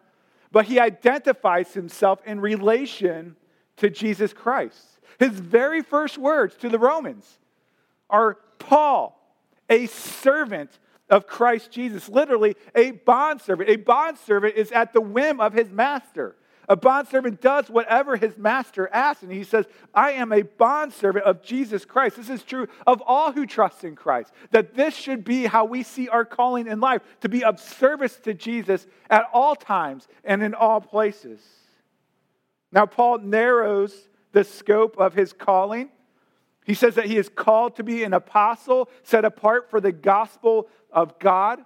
But 0.52 0.66
he 0.66 0.80
identifies 0.80 1.72
himself 1.72 2.20
in 2.26 2.40
relation 2.40 3.36
to 3.76 3.90
Jesus 3.90 4.32
Christ. 4.32 4.84
His 5.18 5.32
very 5.32 5.82
first 5.82 6.18
words 6.18 6.56
to 6.56 6.68
the 6.68 6.78
Romans 6.78 7.38
are 8.08 8.38
Paul, 8.58 9.20
a 9.68 9.86
servant 9.86 10.78
of 11.08 11.26
Christ 11.26 11.70
Jesus. 11.70 12.08
Literally, 12.08 12.56
a 12.74 12.92
bondservant. 12.92 13.68
A 13.68 13.76
bondservant 13.76 14.56
is 14.56 14.72
at 14.72 14.92
the 14.92 15.00
whim 15.00 15.40
of 15.40 15.52
his 15.52 15.70
master. 15.70 16.36
A 16.70 16.76
bondservant 16.76 17.40
does 17.40 17.68
whatever 17.68 18.16
his 18.16 18.38
master 18.38 18.88
asks. 18.92 19.24
And 19.24 19.32
he 19.32 19.42
says, 19.42 19.66
I 19.92 20.12
am 20.12 20.32
a 20.32 20.42
bondservant 20.42 21.24
of 21.24 21.42
Jesus 21.42 21.84
Christ. 21.84 22.16
This 22.16 22.30
is 22.30 22.44
true 22.44 22.68
of 22.86 23.02
all 23.04 23.32
who 23.32 23.44
trust 23.44 23.82
in 23.82 23.96
Christ. 23.96 24.32
That 24.52 24.76
this 24.76 24.94
should 24.94 25.24
be 25.24 25.46
how 25.46 25.64
we 25.64 25.82
see 25.82 26.08
our 26.08 26.24
calling 26.24 26.68
in 26.68 26.78
life 26.78 27.02
to 27.22 27.28
be 27.28 27.42
of 27.42 27.58
service 27.58 28.16
to 28.18 28.34
Jesus 28.34 28.86
at 29.10 29.24
all 29.32 29.56
times 29.56 30.06
and 30.22 30.44
in 30.44 30.54
all 30.54 30.80
places. 30.80 31.40
Now, 32.70 32.86
Paul 32.86 33.18
narrows 33.18 34.06
the 34.30 34.44
scope 34.44 34.96
of 34.96 35.12
his 35.12 35.32
calling. 35.32 35.90
He 36.64 36.74
says 36.74 36.94
that 36.94 37.06
he 37.06 37.16
is 37.16 37.28
called 37.28 37.74
to 37.76 37.82
be 37.82 38.04
an 38.04 38.14
apostle 38.14 38.88
set 39.02 39.24
apart 39.24 39.70
for 39.70 39.80
the 39.80 39.90
gospel 39.90 40.68
of 40.92 41.18
God. 41.18 41.64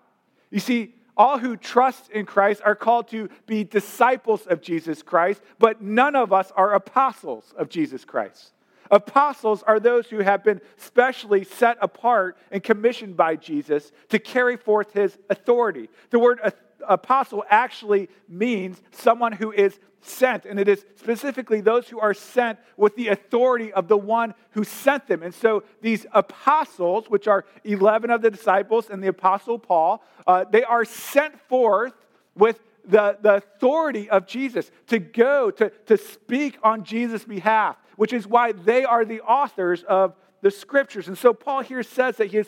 You 0.50 0.60
see, 0.60 0.94
all 1.16 1.38
who 1.38 1.56
trust 1.56 2.10
in 2.10 2.26
Christ 2.26 2.62
are 2.64 2.74
called 2.74 3.08
to 3.08 3.28
be 3.46 3.64
disciples 3.64 4.46
of 4.46 4.60
Jesus 4.60 5.02
Christ, 5.02 5.42
but 5.58 5.80
none 5.80 6.16
of 6.16 6.32
us 6.32 6.52
are 6.56 6.74
apostles 6.74 7.54
of 7.56 7.68
Jesus 7.68 8.04
Christ. 8.04 8.52
Apostles 8.90 9.62
are 9.62 9.80
those 9.80 10.08
who 10.08 10.18
have 10.18 10.44
been 10.44 10.60
specially 10.76 11.44
set 11.44 11.78
apart 11.80 12.36
and 12.50 12.62
commissioned 12.62 13.16
by 13.16 13.36
Jesus 13.36 13.90
to 14.10 14.18
carry 14.18 14.56
forth 14.56 14.92
his 14.92 15.16
authority. 15.30 15.88
The 16.10 16.18
word 16.18 16.40
apostle 16.88 17.44
actually 17.48 18.08
means 18.28 18.80
someone 18.90 19.32
who 19.32 19.52
is 19.52 19.78
sent, 20.00 20.44
and 20.44 20.60
it 20.60 20.68
is 20.68 20.84
specifically 20.96 21.60
those 21.60 21.88
who 21.88 21.98
are 21.98 22.14
sent 22.14 22.58
with 22.76 22.94
the 22.96 23.08
authority 23.08 23.72
of 23.72 23.88
the 23.88 23.96
one 23.96 24.34
who 24.50 24.64
sent 24.64 25.06
them. 25.06 25.22
And 25.22 25.34
so 25.34 25.64
these 25.80 26.06
apostles, 26.12 27.06
which 27.08 27.26
are 27.26 27.44
11 27.64 28.10
of 28.10 28.22
the 28.22 28.30
disciples 28.30 28.90
and 28.90 29.02
the 29.02 29.08
apostle 29.08 29.58
Paul, 29.58 30.04
uh, 30.26 30.44
they 30.50 30.62
are 30.62 30.84
sent 30.84 31.40
forth 31.48 31.94
with 32.36 32.60
the, 32.86 33.16
the 33.20 33.36
authority 33.36 34.10
of 34.10 34.26
Jesus 34.26 34.70
to 34.88 34.98
go 34.98 35.50
to, 35.52 35.70
to 35.86 35.96
speak 35.96 36.58
on 36.62 36.84
Jesus' 36.84 37.24
behalf, 37.24 37.76
which 37.96 38.12
is 38.12 38.26
why 38.26 38.52
they 38.52 38.84
are 38.84 39.04
the 39.04 39.22
authors 39.22 39.82
of 39.84 40.14
the 40.44 40.50
scriptures. 40.50 41.08
And 41.08 41.16
so 41.16 41.32
Paul 41.32 41.62
here 41.62 41.82
says 41.82 42.18
that 42.18 42.26
he 42.26 42.36
is 42.36 42.46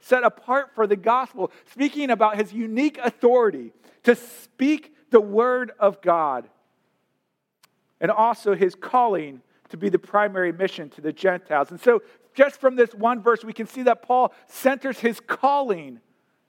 set 0.00 0.24
apart 0.24 0.70
for 0.74 0.86
the 0.86 0.96
gospel, 0.96 1.52
speaking 1.70 2.08
about 2.08 2.38
his 2.38 2.50
unique 2.50 2.96
authority 2.96 3.72
to 4.04 4.16
speak 4.16 4.94
the 5.10 5.20
word 5.20 5.70
of 5.78 6.00
God 6.00 6.48
and 8.00 8.10
also 8.10 8.54
his 8.54 8.74
calling 8.74 9.42
to 9.68 9.76
be 9.76 9.90
the 9.90 9.98
primary 9.98 10.50
mission 10.50 10.88
to 10.90 11.02
the 11.02 11.12
Gentiles. 11.12 11.70
And 11.70 11.78
so, 11.78 12.02
just 12.32 12.58
from 12.58 12.74
this 12.74 12.94
one 12.94 13.20
verse, 13.20 13.44
we 13.44 13.52
can 13.52 13.66
see 13.66 13.82
that 13.82 14.00
Paul 14.00 14.32
centers 14.46 14.98
his 14.98 15.20
calling 15.20 16.00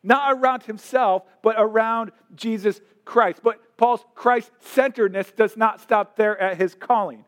not 0.04 0.38
around 0.38 0.64
himself, 0.64 1.24
but 1.44 1.56
around 1.58 2.12
Jesus 2.34 2.80
Christ. 3.04 3.42
But 3.44 3.60
Paul's 3.76 4.06
Christ 4.16 4.52
centeredness 4.60 5.34
does 5.36 5.58
not 5.58 5.82
stop 5.82 6.16
there 6.16 6.40
at 6.40 6.56
his 6.58 6.76
calling. 6.76 7.26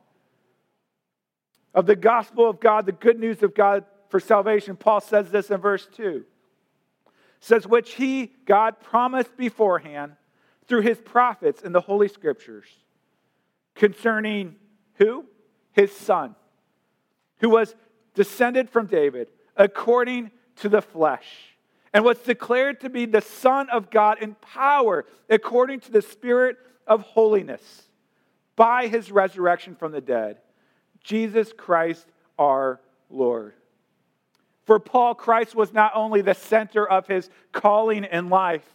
Of 1.73 1.85
the 1.85 1.95
gospel 1.95 2.49
of 2.49 2.59
God, 2.59 2.85
the 2.85 2.91
good 2.91 3.19
news 3.19 3.43
of 3.43 3.53
God 3.53 3.85
for 4.09 4.19
salvation, 4.19 4.75
Paul 4.75 5.01
says 5.01 5.29
this 5.29 5.51
in 5.51 5.57
verse 5.61 5.87
2. 5.95 6.25
says, 7.39 7.67
which 7.67 7.93
he, 7.93 8.33
God, 8.45 8.79
promised 8.81 9.37
beforehand 9.37 10.13
through 10.67 10.81
his 10.81 10.99
prophets 10.99 11.61
in 11.61 11.71
the 11.71 11.81
Holy 11.81 12.07
Scriptures 12.07 12.67
concerning 13.75 14.55
who? 14.95 15.25
His 15.71 15.95
son, 15.95 16.35
who 17.39 17.49
was 17.49 17.75
descended 18.13 18.69
from 18.69 18.87
David 18.87 19.29
according 19.55 20.31
to 20.57 20.69
the 20.69 20.81
flesh 20.81 21.27
and 21.93 22.03
was 22.03 22.17
declared 22.19 22.81
to 22.81 22.89
be 22.89 23.05
the 23.05 23.21
Son 23.21 23.69
of 23.69 23.89
God 23.89 24.21
in 24.21 24.35
power 24.35 25.05
according 25.29 25.79
to 25.81 25.91
the 25.91 26.01
Spirit 26.01 26.57
of 26.85 27.01
holiness 27.01 27.83
by 28.55 28.87
his 28.87 29.11
resurrection 29.11 29.75
from 29.75 29.91
the 29.91 30.01
dead, 30.01 30.37
Jesus 31.03 31.53
Christ 31.55 32.07
our 32.37 32.79
Lord. 33.09 33.53
For 34.65 34.79
Paul, 34.79 35.15
Christ 35.15 35.55
was 35.55 35.73
not 35.73 35.93
only 35.95 36.21
the 36.21 36.35
center 36.35 36.87
of 36.87 37.07
his 37.07 37.29
calling 37.51 38.03
in 38.03 38.29
life, 38.29 38.67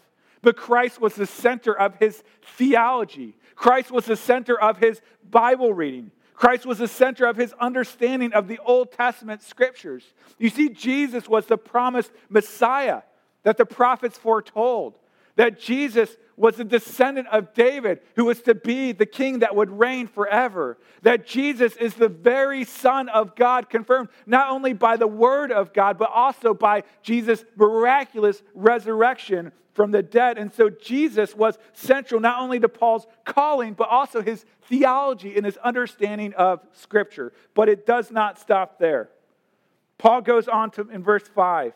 but 0.43 0.57
Christ 0.57 1.01
was 1.01 1.15
the 1.15 1.27
center 1.27 1.73
of 1.73 1.95
his 1.97 2.23
theology. 2.57 3.37
Christ 3.55 3.91
was 3.91 4.05
the 4.05 4.17
center 4.17 4.61
of 4.61 4.79
his 4.79 5.01
Bible 5.31 5.73
reading. 5.73 6.11
Christ 6.35 6.67
was 6.67 6.79
the 6.79 6.89
center 6.89 7.27
of 7.27 7.37
his 7.37 7.55
understanding 7.61 8.33
of 8.33 8.49
the 8.49 8.59
Old 8.65 8.91
Testament 8.93 9.43
scriptures. 9.43 10.05
You 10.37 10.51
see, 10.51 10.69
Jesus 10.69 11.29
was 11.29 11.47
the 11.47 11.57
promised 11.57 12.11
Messiah 12.29 13.03
that 13.45 13.57
the 13.57 13.65
prophets 13.65 14.19
foretold. 14.19 14.99
That 15.37 15.61
Jesus 15.61 16.17
was 16.37 16.59
a 16.59 16.65
descendant 16.65 17.29
of 17.29 17.55
David 17.55 18.01
who 18.17 18.25
was 18.25 18.43
to 18.43 18.55
be 18.55 18.93
the 18.93 19.07
king 19.07 19.41
that 19.41 19.55
would 19.55 19.71
reign 19.71 20.07
forever. 20.07 20.79
That 21.03 21.27
Jesus 21.27 21.77
is 21.77 21.95
the 21.95 22.09
very 22.09 22.65
Son 22.65 23.09
of 23.09 23.37
God, 23.37 23.71
confirmed 23.71 24.09
not 24.27 24.51
only 24.51 24.73
by 24.73 24.97
the 24.97 25.07
Word 25.07 25.53
of 25.53 25.73
God, 25.73 25.99
but 25.99 26.11
also 26.13 26.55
by 26.55 26.83
Jesus' 27.03 27.45
miraculous 27.57 28.43
resurrection 28.55 29.53
from 29.75 29.91
the 29.91 30.03
dead. 30.03 30.39
And 30.39 30.53
so 30.53 30.71
Jesus 30.71 31.35
was 31.35 31.59
central 31.73 32.21
not 32.21 32.41
only 32.41 32.61
to 32.61 32.69
Paul's 32.69 33.07
calling, 33.25 33.75
but 33.75 33.89
also 33.89 34.23
his 34.23 34.45
theology 34.63 35.37
and 35.37 35.45
his 35.45 35.57
understanding 35.59 36.33
of 36.35 36.61
Scripture. 36.73 37.33
But 37.55 37.69
it 37.69 37.87
does 37.87 38.11
not 38.11 38.39
stop 38.39 38.79
there. 38.79 39.11
Paul 39.99 40.23
goes 40.23 40.49
on 40.49 40.71
to, 40.73 40.89
in 40.91 41.03
verse 41.03 41.27
5 41.35 41.73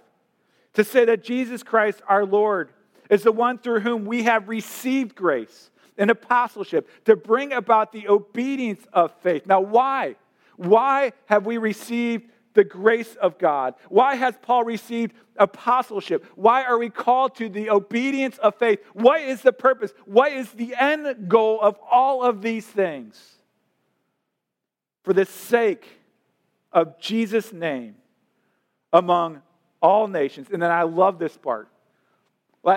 to 0.75 0.85
say 0.85 1.05
that 1.05 1.25
Jesus 1.25 1.63
Christ, 1.63 2.03
our 2.09 2.25
Lord, 2.25 2.71
is 3.09 3.23
the 3.23 3.33
one 3.33 3.59
through 3.59 3.81
whom 3.81 4.05
we 4.05 4.25
have 4.25 4.49
received 4.49 5.15
grace 5.15 5.71
and 5.97 6.11
apostleship 6.11 6.89
to 7.05 7.17
bring 7.17 7.53
about 7.53 7.93
the 7.93 8.09
obedience 8.09 8.85
of 8.93 9.13
faith. 9.21 9.47
Now, 9.47 9.61
why? 9.61 10.17
Why 10.57 11.13
have 11.27 11.47
we 11.47 11.59
received 11.59 12.31
the 12.55 12.65
grace 12.65 13.15
of 13.17 13.39
God? 13.39 13.75
Why 13.89 14.15
has 14.17 14.35
Paul 14.41 14.65
received 14.65 15.15
apostleship? 15.37 16.25
Why 16.35 16.65
are 16.65 16.79
we 16.79 16.91
called 16.91 17.37
to 17.37 17.49
the 17.49 17.71
obedience 17.71 18.39
of 18.39 18.57
faith? 18.57 18.81
What 18.93 19.21
is 19.21 19.43
the 19.43 19.53
purpose? 19.53 19.93
What 20.05 20.33
is 20.33 20.51
the 20.51 20.75
end 20.79 21.29
goal 21.29 21.61
of 21.61 21.79
all 21.91 22.23
of 22.23 22.43
these 22.43 22.67
things? 22.67 23.37
For 25.05 25.13
the 25.13 25.25
sake 25.25 25.87
of 26.73 26.99
Jesus' 26.99 27.53
name 27.53 27.97
among 28.93 29.43
all 29.81 30.09
nations. 30.09 30.49
And 30.53 30.63
then 30.63 30.71
I 30.71 30.83
love 30.83 31.19
this 31.19 31.37
part. 31.37 31.69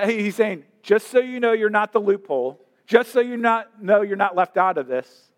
He's 0.06 0.36
saying, 0.36 0.66
just 0.84 1.08
so 1.08 1.20
you 1.20 1.40
know 1.40 1.52
you're 1.52 1.70
not 1.70 1.92
the 1.92 2.00
loophole, 2.00 2.66
just 2.86 3.12
so 3.12 3.20
you 3.20 3.38
not 3.38 3.82
know 3.82 4.02
you're 4.02 4.16
not 4.16 4.36
left 4.36 4.58
out 4.58 4.78
of 4.78 4.88
this, 4.88 5.32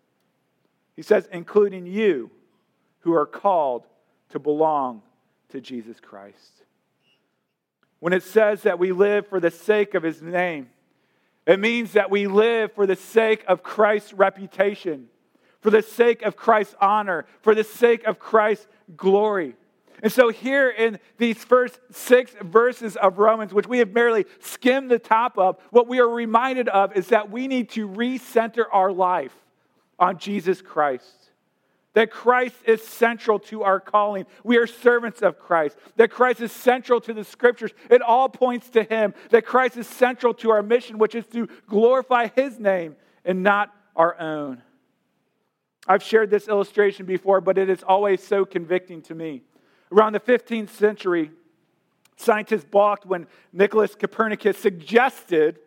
he 0.96 1.02
says, 1.02 1.28
including 1.32 1.86
you 1.86 2.30
who 3.00 3.14
are 3.14 3.26
called 3.26 3.86
to 4.30 4.38
belong 4.38 5.02
to 5.50 5.60
Jesus 5.60 6.00
Christ. 6.00 6.62
When 8.00 8.12
it 8.12 8.22
says 8.22 8.62
that 8.62 8.78
we 8.78 8.92
live 8.92 9.26
for 9.28 9.40
the 9.40 9.50
sake 9.50 9.94
of 9.94 10.02
his 10.02 10.22
name, 10.22 10.68
it 11.46 11.60
means 11.60 11.92
that 11.92 12.10
we 12.10 12.26
live 12.26 12.72
for 12.72 12.86
the 12.86 12.96
sake 12.96 13.44
of 13.48 13.62
Christ's 13.62 14.12
reputation, 14.12 15.08
for 15.60 15.70
the 15.70 15.82
sake 15.82 16.22
of 16.22 16.36
Christ's 16.36 16.74
honor, 16.80 17.26
for 17.42 17.54
the 17.54 17.64
sake 17.64 18.04
of 18.04 18.18
Christ's 18.18 18.66
glory. 18.96 19.56
And 20.02 20.12
so, 20.12 20.28
here 20.28 20.68
in 20.68 20.98
these 21.18 21.42
first 21.42 21.78
six 21.90 22.32
verses 22.42 22.96
of 22.96 23.18
Romans, 23.18 23.54
which 23.54 23.66
we 23.66 23.78
have 23.78 23.92
merely 23.92 24.26
skimmed 24.40 24.90
the 24.90 24.98
top 24.98 25.38
of, 25.38 25.56
what 25.70 25.88
we 25.88 26.00
are 26.00 26.08
reminded 26.08 26.68
of 26.68 26.96
is 26.96 27.08
that 27.08 27.30
we 27.30 27.48
need 27.48 27.70
to 27.70 27.88
recenter 27.88 28.64
our 28.72 28.92
life 28.92 29.34
on 29.98 30.18
Jesus 30.18 30.60
Christ. 30.60 31.30
That 31.94 32.10
Christ 32.10 32.56
is 32.66 32.82
central 32.82 33.38
to 33.40 33.62
our 33.62 33.78
calling. 33.78 34.26
We 34.42 34.58
are 34.58 34.66
servants 34.66 35.22
of 35.22 35.38
Christ. 35.38 35.78
That 35.96 36.10
Christ 36.10 36.40
is 36.40 36.50
central 36.50 37.00
to 37.02 37.14
the 37.14 37.22
scriptures. 37.22 37.70
It 37.88 38.02
all 38.02 38.28
points 38.28 38.68
to 38.70 38.82
Him. 38.82 39.14
That 39.30 39.46
Christ 39.46 39.76
is 39.76 39.86
central 39.86 40.34
to 40.34 40.50
our 40.50 40.62
mission, 40.62 40.98
which 40.98 41.14
is 41.14 41.24
to 41.28 41.48
glorify 41.68 42.28
His 42.34 42.58
name 42.58 42.96
and 43.24 43.44
not 43.44 43.72
our 43.94 44.20
own. 44.20 44.60
I've 45.86 46.02
shared 46.02 46.30
this 46.30 46.48
illustration 46.48 47.06
before, 47.06 47.40
but 47.40 47.58
it 47.58 47.70
is 47.70 47.82
always 47.84 48.22
so 48.22 48.44
convicting 48.44 49.02
to 49.02 49.14
me. 49.14 49.42
Around 49.94 50.14
the 50.14 50.20
15th 50.20 50.70
century, 50.70 51.30
scientists 52.16 52.64
balked 52.64 53.06
when 53.06 53.28
Nicholas 53.52 53.94
Copernicus 53.94 54.58
suggested 54.58 55.60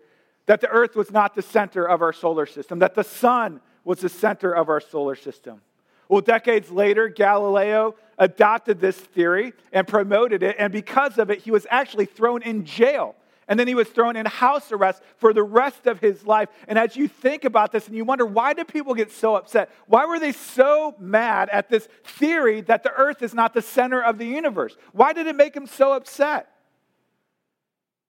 that 0.48 0.60
the 0.60 0.68
earth 0.68 0.98
was 0.98 1.12
not 1.12 1.34
the 1.34 1.42
center 1.42 1.86
of 1.86 2.02
our 2.02 2.12
solar 2.12 2.46
system, 2.46 2.80
that 2.80 2.94
the 2.94 3.06
sun 3.06 3.62
was 3.86 4.02
the 4.02 4.10
center 4.10 4.52
of 4.52 4.68
our 4.68 4.82
solar 4.82 5.16
system. 5.16 5.62
Well, 6.10 6.20
decades 6.20 6.70
later, 6.70 7.08
Galileo 7.08 7.96
adopted 8.18 8.82
this 8.82 8.98
theory 8.98 9.54
and 9.72 9.88
promoted 9.88 10.44
it, 10.44 10.58
and 10.60 10.74
because 10.74 11.18
of 11.18 11.30
it, 11.30 11.44
he 11.44 11.52
was 11.52 11.66
actually 11.70 12.06
thrown 12.06 12.42
in 12.42 12.66
jail. 12.66 13.16
And 13.48 13.60
then 13.60 13.68
he 13.68 13.76
was 13.76 13.88
thrown 13.88 14.18
in 14.18 14.26
house 14.26 14.72
arrest 14.72 15.02
for 15.18 15.34
the 15.34 15.44
rest 15.44 15.88
of 15.88 16.00
his 16.00 16.26
life. 16.26 16.50
And 16.68 16.78
as 16.78 16.98
you 16.98 17.08
think 17.08 17.46
about 17.46 17.72
this 17.72 17.88
and 17.88 17.96
you 17.96 18.04
wonder, 18.04 18.26
why 18.26 18.54
did 18.54 18.68
people 18.68 18.94
get 18.94 19.12
so 19.12 19.36
upset? 19.36 19.72
Why 19.88 20.06
were 20.06 20.20
they 20.20 20.34
so 20.34 20.96
mad 21.00 21.50
at 21.50 21.70
this 21.70 21.88
theory 22.04 22.62
that 22.62 22.84
the 22.84 22.92
earth 22.92 23.22
is 23.22 23.34
not 23.34 23.54
the 23.54 23.62
center 23.62 24.04
of 24.04 24.18
the 24.18 24.26
universe? 24.26 24.76
Why 24.92 25.14
did 25.14 25.28
it 25.28 25.36
make 25.36 25.54
them 25.54 25.66
so 25.66 25.94
upset? 25.94 26.50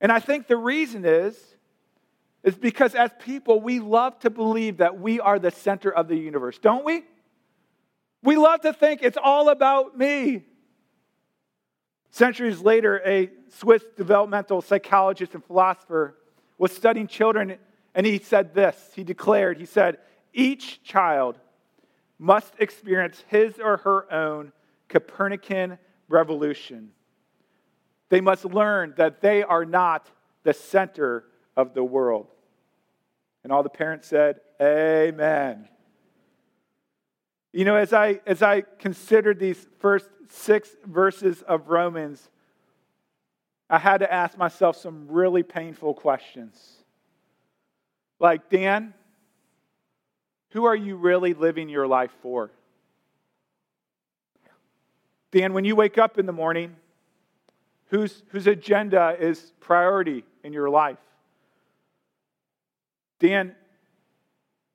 And 0.00 0.10
I 0.10 0.18
think 0.18 0.48
the 0.48 0.56
reason 0.56 1.04
is, 1.04 1.36
is 2.42 2.56
because 2.56 2.94
as 2.94 3.10
people, 3.20 3.60
we 3.60 3.78
love 3.78 4.18
to 4.20 4.30
believe 4.30 4.78
that 4.78 4.98
we 4.98 5.20
are 5.20 5.38
the 5.38 5.50
center 5.50 5.90
of 5.90 6.08
the 6.08 6.16
universe, 6.16 6.58
don't 6.58 6.84
we? 6.84 7.04
We 8.22 8.36
love 8.36 8.62
to 8.62 8.72
think 8.72 9.02
it's 9.02 9.18
all 9.22 9.48
about 9.50 9.96
me. 9.96 10.44
Centuries 12.10 12.60
later, 12.60 13.02
a 13.04 13.30
Swiss 13.50 13.84
developmental 13.96 14.62
psychologist 14.62 15.34
and 15.34 15.44
philosopher 15.44 16.16
was 16.56 16.72
studying 16.72 17.06
children, 17.06 17.56
and 17.94 18.06
he 18.06 18.18
said 18.18 18.54
this. 18.54 18.76
He 18.94 19.04
declared, 19.04 19.58
he 19.58 19.66
said, 19.66 19.98
each 20.32 20.82
child 20.82 21.38
must 22.18 22.52
experience 22.58 23.24
his 23.28 23.58
or 23.58 23.78
her 23.78 24.12
own 24.12 24.52
Copernican 24.88 25.78
revolution. 26.08 26.90
They 28.08 28.20
must 28.20 28.44
learn 28.44 28.94
that 28.96 29.20
they 29.20 29.42
are 29.42 29.64
not 29.64 30.10
the 30.42 30.54
center 30.54 31.24
of 31.56 31.74
the 31.74 31.84
world. 31.84 32.28
And 33.44 33.52
all 33.52 33.62
the 33.62 33.68
parents 33.68 34.08
said, 34.08 34.40
Amen. 34.60 35.68
You 37.52 37.64
know, 37.64 37.76
as 37.76 37.92
I, 37.92 38.20
as 38.26 38.42
I 38.42 38.62
considered 38.78 39.38
these 39.38 39.66
first 39.78 40.08
six 40.28 40.68
verses 40.84 41.42
of 41.42 41.68
Romans, 41.68 42.28
I 43.70 43.78
had 43.78 43.98
to 43.98 44.12
ask 44.12 44.36
myself 44.36 44.76
some 44.76 45.08
really 45.08 45.42
painful 45.42 45.94
questions. 45.94 46.76
Like, 48.18 48.48
Dan, 48.50 48.94
who 50.50 50.64
are 50.64 50.76
you 50.76 50.96
really 50.96 51.34
living 51.34 51.68
your 51.68 51.86
life 51.86 52.10
for? 52.22 52.50
Dan, 55.30 55.52
when 55.52 55.64
you 55.64 55.76
wake 55.76 55.98
up 55.98 56.18
in 56.18 56.26
the 56.26 56.32
morning, 56.32 56.76
whose, 57.86 58.22
whose 58.28 58.46
agenda 58.46 59.16
is 59.18 59.52
priority 59.60 60.24
in 60.42 60.52
your 60.52 60.70
life? 60.70 60.98
Dan, 63.18 63.54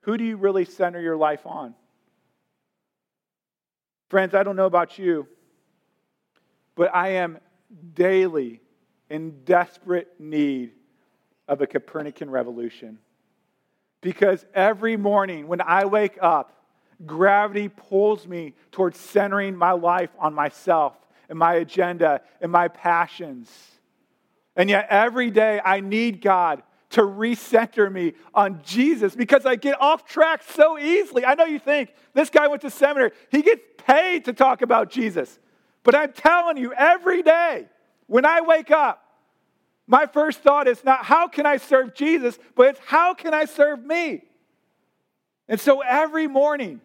who 0.01 0.17
do 0.17 0.23
you 0.23 0.37
really 0.37 0.65
center 0.65 0.99
your 0.99 1.15
life 1.17 1.45
on? 1.45 1.73
Friends, 4.13 4.35
I 4.35 4.43
don't 4.43 4.55
know 4.55 4.67
about 4.67 4.99
you, 4.99 5.27
but 6.75 6.93
I 6.93 7.13
am 7.13 7.39
daily 7.95 8.61
in 9.09 9.43
desperate 9.43 10.07
need 10.19 10.73
of 11.47 11.61
a 11.61 11.65
Copernican 11.65 12.29
revolution. 12.29 12.99
Because 14.01 14.45
every 14.53 14.97
morning 14.97 15.47
when 15.47 15.61
I 15.61 15.85
wake 15.85 16.19
up, 16.21 16.63
gravity 17.07 17.69
pulls 17.69 18.27
me 18.27 18.53
towards 18.71 18.99
centering 18.99 19.55
my 19.55 19.71
life 19.71 20.11
on 20.19 20.35
myself 20.35 20.95
and 21.27 21.39
my 21.39 21.55
agenda 21.55 22.21
and 22.39 22.51
my 22.51 22.67
passions. 22.67 23.49
And 24.55 24.69
yet 24.69 24.85
every 24.91 25.31
day 25.31 25.59
I 25.65 25.79
need 25.79 26.21
God 26.21 26.61
to 26.93 27.01
recenter 27.01 27.91
me 27.91 28.13
on 28.35 28.61
Jesus 28.63 29.15
because 29.15 29.45
I 29.45 29.55
get 29.55 29.81
off 29.81 30.05
track 30.05 30.43
so 30.43 30.77
easily. 30.77 31.25
I 31.25 31.33
know 31.33 31.45
you 31.45 31.57
think 31.57 31.93
this 32.13 32.29
guy 32.29 32.47
went 32.47 32.61
to 32.61 32.69
seminary, 32.69 33.11
he 33.29 33.41
gets 33.41 33.61
paid 33.77 34.25
to 34.25 34.33
talk 34.33 34.61
about 34.61 34.91
Jesus. 34.91 35.39
But 35.83 35.95
I'm 35.95 36.13
telling 36.13 36.57
you, 36.57 36.71
every 36.71 37.23
day 37.23 37.65
when 38.07 38.25
I 38.25 38.41
wake 38.41 38.71
up, 38.71 39.03
my 39.87 40.05
first 40.05 40.39
thought 40.39 40.67
is 40.67 40.83
not 40.83 41.03
how 41.03 41.27
can 41.27 41.45
I 41.45 41.57
serve 41.57 41.93
Jesus, 41.95 42.37
but 42.55 42.67
it's 42.69 42.79
how 42.85 43.13
can 43.15 43.33
I 43.33 43.45
serve 43.45 43.83
me? 43.83 44.23
And 45.47 45.59
so 45.59 45.81
every 45.81 46.27
morning, 46.27 46.79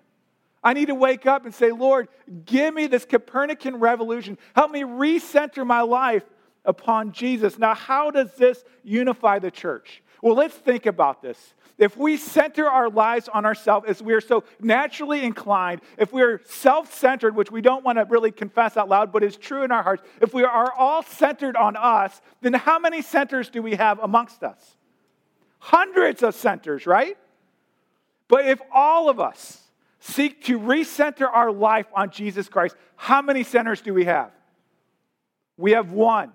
I 0.64 0.72
need 0.72 0.86
to 0.86 0.94
wake 0.94 1.26
up 1.26 1.44
and 1.44 1.54
say, 1.54 1.70
Lord, 1.70 2.08
give 2.46 2.74
me 2.74 2.86
this 2.86 3.04
Copernican 3.04 3.76
revolution. 3.76 4.38
Help 4.54 4.72
me 4.72 4.82
recenter 4.82 5.66
my 5.66 5.82
life 5.82 6.24
upon 6.68 7.10
Jesus. 7.12 7.58
Now, 7.58 7.74
how 7.74 8.12
does 8.12 8.32
this 8.34 8.62
unify 8.84 9.40
the 9.40 9.50
church? 9.50 10.02
Well, 10.22 10.36
let's 10.36 10.54
think 10.54 10.86
about 10.86 11.22
this. 11.22 11.54
If 11.78 11.96
we 11.96 12.16
center 12.16 12.68
our 12.68 12.90
lives 12.90 13.28
on 13.28 13.46
ourselves 13.46 13.86
as 13.88 14.02
we 14.02 14.12
are 14.12 14.20
so 14.20 14.44
naturally 14.60 15.22
inclined, 15.24 15.80
if 15.96 16.12
we 16.12 16.22
are 16.22 16.40
self 16.44 16.92
centered, 16.92 17.34
which 17.36 17.50
we 17.52 17.60
don't 17.60 17.84
want 17.84 17.98
to 17.98 18.04
really 18.04 18.32
confess 18.32 18.76
out 18.76 18.88
loud, 18.88 19.12
but 19.12 19.22
is 19.22 19.36
true 19.36 19.62
in 19.62 19.72
our 19.72 19.82
hearts, 19.82 20.02
if 20.20 20.34
we 20.34 20.44
are 20.44 20.72
all 20.72 21.02
centered 21.04 21.56
on 21.56 21.76
us, 21.76 22.20
then 22.42 22.52
how 22.52 22.78
many 22.78 23.00
centers 23.00 23.48
do 23.48 23.62
we 23.62 23.76
have 23.76 24.00
amongst 24.00 24.42
us? 24.42 24.76
Hundreds 25.60 26.22
of 26.22 26.34
centers, 26.34 26.84
right? 26.86 27.16
But 28.26 28.46
if 28.46 28.60
all 28.72 29.08
of 29.08 29.20
us 29.20 29.62
seek 30.00 30.44
to 30.44 30.58
recenter 30.58 31.28
our 31.32 31.50
life 31.50 31.86
on 31.94 32.10
Jesus 32.10 32.48
Christ, 32.48 32.76
how 32.96 33.22
many 33.22 33.44
centers 33.44 33.80
do 33.80 33.94
we 33.94 34.04
have? 34.04 34.32
We 35.56 35.72
have 35.72 35.92
one. 35.92 36.32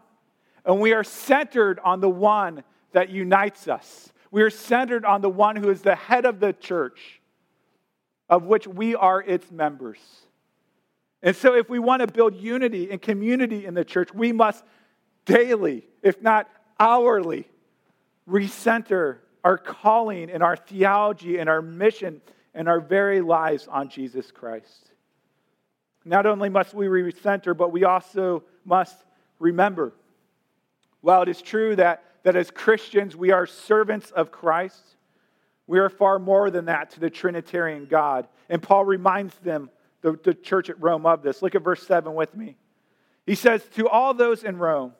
And 0.65 0.79
we 0.79 0.93
are 0.93 1.03
centered 1.03 1.79
on 1.83 1.99
the 1.99 2.09
one 2.09 2.63
that 2.93 3.09
unites 3.09 3.67
us. 3.67 4.11
We 4.31 4.41
are 4.41 4.49
centered 4.49 5.05
on 5.05 5.21
the 5.21 5.29
one 5.29 5.55
who 5.55 5.69
is 5.69 5.81
the 5.81 5.95
head 5.95 6.25
of 6.25 6.39
the 6.39 6.53
church, 6.53 7.21
of 8.29 8.43
which 8.43 8.67
we 8.67 8.95
are 8.95 9.21
its 9.21 9.51
members. 9.51 9.99
And 11.21 11.35
so, 11.35 11.55
if 11.55 11.69
we 11.69 11.79
want 11.79 12.01
to 12.01 12.07
build 12.07 12.35
unity 12.35 12.89
and 12.91 13.01
community 13.01 13.65
in 13.65 13.73
the 13.73 13.85
church, 13.85 14.13
we 14.13 14.31
must 14.31 14.63
daily, 15.25 15.87
if 16.01 16.21
not 16.21 16.49
hourly, 16.79 17.47
recenter 18.27 19.17
our 19.43 19.57
calling 19.57 20.29
and 20.29 20.41
our 20.41 20.55
theology 20.55 21.37
and 21.37 21.49
our 21.49 21.61
mission 21.61 22.21
and 22.53 22.67
our 22.67 22.79
very 22.79 23.21
lives 23.21 23.67
on 23.67 23.89
Jesus 23.89 24.31
Christ. 24.31 24.91
Not 26.05 26.25
only 26.25 26.49
must 26.49 26.73
we 26.73 26.87
recenter, 26.87 27.55
but 27.55 27.71
we 27.71 27.83
also 27.83 28.43
must 28.65 28.97
remember 29.39 29.93
while 31.03 31.21
it 31.21 31.27
is 31.27 31.41
true 31.41 31.75
that, 31.75 32.03
that 32.23 32.37
as 32.37 32.49
Christians 32.49 33.15
we 33.15 33.31
are 33.31 33.45
servants 33.45 34.09
of 34.11 34.31
Christ, 34.31 34.81
we 35.67 35.77
are 35.79 35.89
far 35.89 36.17
more 36.17 36.49
than 36.49 36.65
that 36.65 36.91
to 36.91 37.01
the 37.01 37.09
Trinitarian 37.09 37.85
God. 37.85 38.27
And 38.49 38.63
Paul 38.63 38.85
reminds 38.85 39.35
them, 39.39 39.69
the, 40.01 40.17
the 40.23 40.33
church 40.33 40.69
at 40.69 40.81
Rome, 40.81 41.05
of 41.05 41.21
this. 41.21 41.41
Look 41.41 41.55
at 41.55 41.61
verse 41.61 41.85
7 41.85 42.13
with 42.15 42.35
me. 42.35 42.55
He 43.25 43.35
says, 43.35 43.63
To 43.75 43.87
all 43.89 44.13
those 44.13 44.45
in 44.45 44.57
Rome 44.57 44.93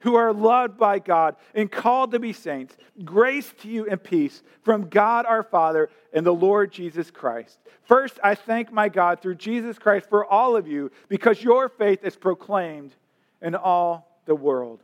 who 0.00 0.14
are 0.14 0.32
loved 0.32 0.78
by 0.78 0.98
God 0.98 1.36
and 1.54 1.70
called 1.70 2.12
to 2.12 2.18
be 2.18 2.32
saints, 2.32 2.74
grace 3.04 3.52
to 3.60 3.68
you 3.68 3.86
and 3.86 4.02
peace 4.02 4.42
from 4.62 4.88
God 4.88 5.26
our 5.26 5.42
Father 5.42 5.90
and 6.14 6.24
the 6.24 6.34
Lord 6.34 6.72
Jesus 6.72 7.10
Christ. 7.10 7.58
First, 7.82 8.18
I 8.22 8.34
thank 8.34 8.72
my 8.72 8.88
God 8.88 9.20
through 9.20 9.36
Jesus 9.36 9.78
Christ 9.78 10.08
for 10.08 10.24
all 10.24 10.56
of 10.56 10.66
you 10.66 10.90
because 11.08 11.42
your 11.42 11.68
faith 11.68 12.02
is 12.02 12.16
proclaimed 12.16 12.94
in 13.42 13.54
all 13.54 14.20
the 14.24 14.34
world. 14.34 14.82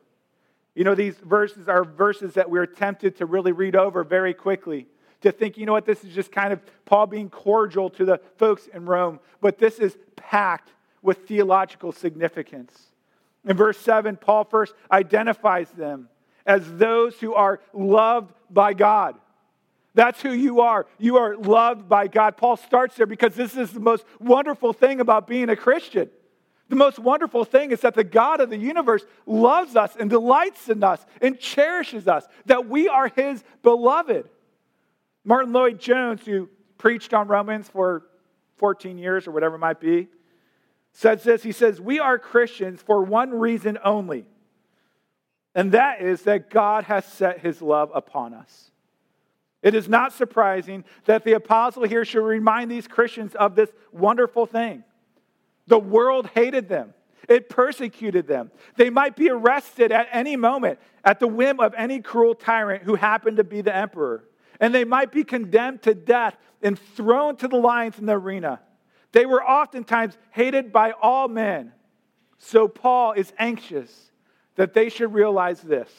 You 0.75 0.85
know, 0.85 0.95
these 0.95 1.17
verses 1.17 1.69
are 1.69 1.85
verses 1.85 2.35
that 2.35 2.49
we're 2.49 2.67
tempted 2.67 3.17
to 3.17 3.27
really 3.27 3.53
read 3.53 3.75
over 3.75 4.05
very 4.05 4.35
quickly, 4.35 4.87
to 5.23 5.33
think, 5.33 5.59
you 5.59 5.67
know 5.67 5.73
what, 5.73 5.85
this 5.85 6.05
is 6.05 6.15
just 6.15 6.33
kind 6.33 6.53
of 6.53 6.61
Paul 6.85 7.07
being 7.07 7.29
cordial 7.29 7.91
to 7.91 8.05
the 8.05 8.21
folks 8.37 8.67
in 8.69 8.87
Rome, 8.87 9.21
but 9.41 9.59
this 9.59 9.79
is 9.79 9.97
packed 10.17 10.71
with 11.03 11.27
theological 11.27 11.93
significance. 11.93 12.73
In 13.45 13.57
verse 13.57 13.79
7, 13.79 14.17
Paul 14.17 14.45
first 14.45 14.75
identifies 14.93 15.71
them 15.71 16.09
as 16.47 16.63
those 16.77 17.19
who 17.19 17.35
are 17.35 17.61
loved 17.73 18.33
by 18.51 18.75
God. 18.75 19.17
That's 19.95 20.23
who 20.23 20.33
you 20.33 20.61
are. 20.61 20.87
You 20.99 21.17
are 21.17 21.37
loved 21.37 21.89
by 21.89 22.07
God. 22.07 22.37
Paul 22.37 22.57
starts 22.57 22.97
there 22.97 23.07
because 23.07 23.35
this 23.35 23.57
is 23.57 23.73
the 23.73 23.81
most 23.81 24.05
wonderful 24.21 24.73
thing 24.73 25.01
about 25.01 25.27
being 25.27 25.49
a 25.49 25.57
Christian. 25.57 26.11
The 26.71 26.77
most 26.77 27.01
wonderful 27.01 27.45
thing 27.45 27.73
is 27.73 27.81
that 27.81 27.95
the 27.95 28.05
God 28.05 28.41
of 28.41 28.49
the 28.49 28.57
universe 28.57 29.05
loves 29.27 29.75
us 29.75 29.97
and 29.99 30.09
delights 30.09 30.69
in 30.69 30.85
us 30.85 31.05
and 31.21 31.39
cherishes 31.39 32.07
us, 32.07 32.25
that 32.47 32.69
we 32.69 32.89
are 32.89 33.09
his 33.09 33.43
beloved. 33.65 34.29
Martyn 35.25 35.53
Lloyd-Jones, 35.53 36.25
who 36.25 36.49
preached 36.79 37.13
on 37.13 37.27
Romans 37.27 37.69
for 37.69 38.05
14 38.59 38.99
years 38.99 39.27
or 39.27 39.33
whatever 39.33 39.57
it 39.57 39.59
might 39.59 39.81
be, 39.81 40.07
says 40.93 41.25
this. 41.25 41.43
He 41.43 41.51
says, 41.51 41.81
We 41.81 41.99
are 41.99 42.21
Christians 42.21 42.81
for 42.81 43.03
one 43.03 43.31
reason 43.31 43.77
only, 43.85 44.25
and 45.57 45.73
that 45.73 46.01
is 46.01 46.23
that 46.23 46.51
God 46.51 46.85
has 46.85 47.05
set 47.05 47.41
his 47.41 47.61
love 47.61 47.91
upon 47.93 48.33
us. 48.33 48.71
It 49.61 49.75
is 49.75 49.89
not 49.89 50.13
surprising 50.13 50.85
that 51.07 51.25
the 51.25 51.33
apostle 51.33 51.83
here 51.83 52.05
should 52.05 52.25
remind 52.25 52.71
these 52.71 52.87
Christians 52.87 53.35
of 53.35 53.57
this 53.57 53.71
wonderful 53.91 54.47
thing. 54.47 54.85
The 55.71 55.79
world 55.79 56.29
hated 56.35 56.69
them. 56.69 56.95
It 57.29 57.49
persecuted 57.49 58.27
them. 58.27 58.51
They 58.77 58.91
might 58.91 59.15
be 59.15 59.31
arrested 59.31 59.93
at 59.93 60.09
any 60.11 60.35
moment 60.35 60.81
at 61.05 61.21
the 61.21 61.29
whim 61.29 61.61
of 61.61 61.75
any 61.79 62.01
cruel 62.01 62.35
tyrant 62.35 62.83
who 62.83 62.97
happened 62.97 63.37
to 63.37 63.45
be 63.45 63.61
the 63.61 63.75
emperor. 63.75 64.25
And 64.59 64.75
they 64.75 64.85
might 64.85 65.13
be 65.13 65.23
condemned 65.23 65.83
to 65.83 65.95
death 65.95 66.37
and 66.61 66.77
thrown 66.77 67.37
to 67.37 67.47
the 67.47 67.57
lions 67.57 68.01
in 68.01 68.07
the 68.07 68.15
arena. 68.15 68.61
They 69.13 69.27
were 69.27 69.45
oftentimes 69.45 70.19
hated 70.33 70.73
by 70.73 70.91
all 70.91 71.29
men. 71.29 71.73
So 72.39 72.67
Paul 72.67 73.13
is 73.13 73.33
anxious 73.39 74.11
that 74.57 74.75
they 74.75 74.89
should 74.89 75.15
realize 75.15 75.61
this 75.61 75.91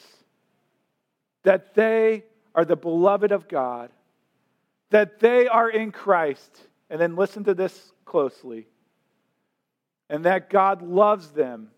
that 1.43 1.75
they 1.75 2.25
are 2.53 2.65
the 2.65 2.75
beloved 2.75 3.31
of 3.31 3.47
God, 3.47 3.89
that 4.89 5.21
they 5.21 5.47
are 5.47 5.69
in 5.69 5.93
Christ. 5.93 6.67
And 6.89 6.99
then 6.99 7.15
listen 7.15 7.45
to 7.45 7.53
this 7.53 7.93
closely 8.03 8.67
and 10.11 10.25
that 10.25 10.49
God 10.49 10.81
loves 10.81 11.29
them 11.29 11.71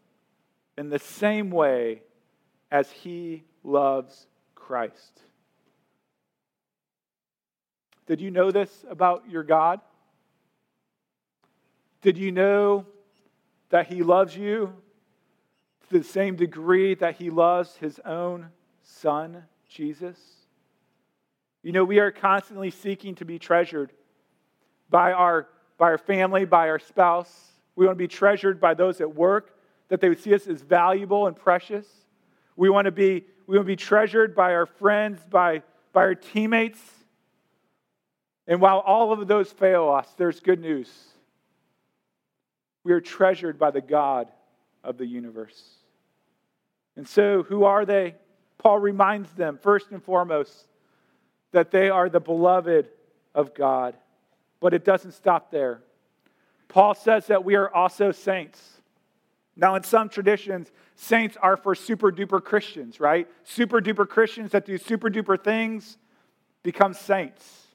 in 0.75 0.89
the 0.89 0.97
same 0.97 1.51
way 1.51 2.01
as 2.71 2.89
he 2.91 3.43
loves 3.63 4.25
Christ. 4.55 5.21
Did 8.07 8.19
you 8.19 8.31
know 8.31 8.49
this 8.49 8.83
about 8.89 9.29
your 9.29 9.43
God? 9.43 9.81
Did 12.01 12.17
you 12.17 12.31
know 12.31 12.87
that 13.69 13.85
he 13.85 14.01
loves 14.01 14.35
you 14.35 14.73
to 15.87 15.99
the 15.99 16.03
same 16.03 16.35
degree 16.35 16.95
that 16.95 17.17
he 17.17 17.29
loves 17.29 17.75
his 17.77 17.99
own 18.03 18.47
son, 18.81 19.43
Jesus? 19.69 20.17
You 21.61 21.71
know, 21.71 21.83
we 21.83 21.99
are 21.99 22.11
constantly 22.11 22.71
seeking 22.71 23.13
to 23.15 23.25
be 23.25 23.37
treasured 23.37 23.93
by 24.89 25.11
our, 25.11 25.47
by 25.77 25.91
our 25.91 25.99
family, 25.99 26.45
by 26.45 26.69
our 26.69 26.79
spouse, 26.79 27.52
we 27.75 27.85
want 27.85 27.97
to 27.97 28.03
be 28.03 28.07
treasured 28.07 28.59
by 28.59 28.73
those 28.73 29.01
at 29.01 29.15
work, 29.15 29.57
that 29.89 30.01
they 30.01 30.09
would 30.09 30.19
see 30.19 30.33
us 30.33 30.47
as 30.47 30.61
valuable 30.61 31.27
and 31.27 31.35
precious. 31.35 31.87
We 32.55 32.69
want 32.69 32.85
to 32.85 32.91
be, 32.91 33.25
we 33.47 33.57
want 33.57 33.65
to 33.65 33.71
be 33.71 33.75
treasured 33.75 34.35
by 34.35 34.53
our 34.53 34.65
friends, 34.65 35.21
by, 35.29 35.63
by 35.91 36.01
our 36.01 36.15
teammates. 36.15 36.79
And 38.47 38.59
while 38.59 38.79
all 38.79 39.11
of 39.11 39.27
those 39.27 39.51
fail 39.51 39.89
us, 39.89 40.07
there's 40.17 40.39
good 40.39 40.59
news. 40.59 40.91
We 42.83 42.91
are 42.91 43.01
treasured 43.01 43.57
by 43.57 43.71
the 43.71 43.81
God 43.81 44.27
of 44.83 44.97
the 44.97 45.05
universe. 45.05 45.61
And 46.95 47.07
so, 47.07 47.43
who 47.43 47.63
are 47.63 47.85
they? 47.85 48.15
Paul 48.57 48.79
reminds 48.79 49.31
them, 49.31 49.57
first 49.61 49.91
and 49.91 50.03
foremost, 50.03 50.67
that 51.51 51.71
they 51.71 51.89
are 51.89 52.09
the 52.09 52.19
beloved 52.19 52.89
of 53.33 53.53
God. 53.53 53.95
But 54.59 54.73
it 54.73 54.85
doesn't 54.85 55.13
stop 55.13 55.51
there. 55.51 55.81
Paul 56.73 56.95
says 56.95 57.27
that 57.27 57.45
we 57.45 57.53
are 57.53 57.71
also 57.71 58.11
saints. 58.11 58.59
Now, 59.55 59.75
in 59.75 59.83
some 59.83 60.09
traditions, 60.09 60.71
saints 60.95 61.37
are 61.39 61.55
for 61.55 61.75
super 61.75 62.11
duper 62.11 62.43
Christians, 62.43 62.99
right? 62.99 63.27
Super 63.43 63.79
duper 63.79 64.09
Christians 64.09 64.53
that 64.53 64.65
do 64.65 64.79
super 64.79 65.11
duper 65.11 65.41
things 65.41 65.99
become 66.63 66.95
saints. 66.95 67.67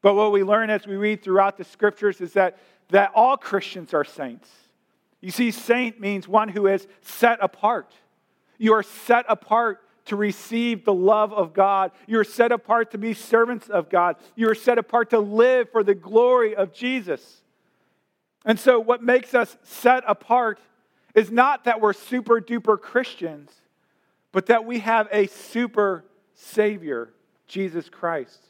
But 0.00 0.14
what 0.14 0.32
we 0.32 0.42
learn 0.42 0.70
as 0.70 0.86
we 0.86 0.96
read 0.96 1.22
throughout 1.22 1.58
the 1.58 1.64
scriptures 1.64 2.22
is 2.22 2.32
that, 2.32 2.56
that 2.88 3.12
all 3.14 3.36
Christians 3.36 3.92
are 3.92 4.04
saints. 4.04 4.48
You 5.20 5.30
see, 5.30 5.50
saint 5.50 6.00
means 6.00 6.26
one 6.26 6.48
who 6.48 6.66
is 6.66 6.86
set 7.02 7.38
apart. 7.42 7.92
You 8.56 8.72
are 8.72 8.82
set 8.82 9.26
apart 9.28 9.82
to 10.06 10.16
receive 10.16 10.86
the 10.86 10.94
love 10.94 11.34
of 11.34 11.52
God. 11.52 11.90
You 12.06 12.20
are 12.20 12.24
set 12.24 12.52
apart 12.52 12.92
to 12.92 12.98
be 12.98 13.12
servants 13.12 13.68
of 13.68 13.90
God. 13.90 14.16
You 14.34 14.48
are 14.48 14.54
set 14.54 14.78
apart 14.78 15.10
to 15.10 15.18
live 15.18 15.68
for 15.70 15.84
the 15.84 15.94
glory 15.94 16.56
of 16.56 16.72
Jesus. 16.72 17.42
And 18.44 18.58
so, 18.58 18.78
what 18.78 19.02
makes 19.02 19.34
us 19.34 19.56
set 19.62 20.04
apart 20.06 20.60
is 21.14 21.30
not 21.30 21.64
that 21.64 21.80
we're 21.80 21.92
super 21.92 22.40
duper 22.40 22.80
Christians, 22.80 23.50
but 24.32 24.46
that 24.46 24.64
we 24.64 24.80
have 24.80 25.08
a 25.12 25.26
super 25.28 26.04
Savior, 26.34 27.10
Jesus 27.46 27.88
Christ. 27.88 28.40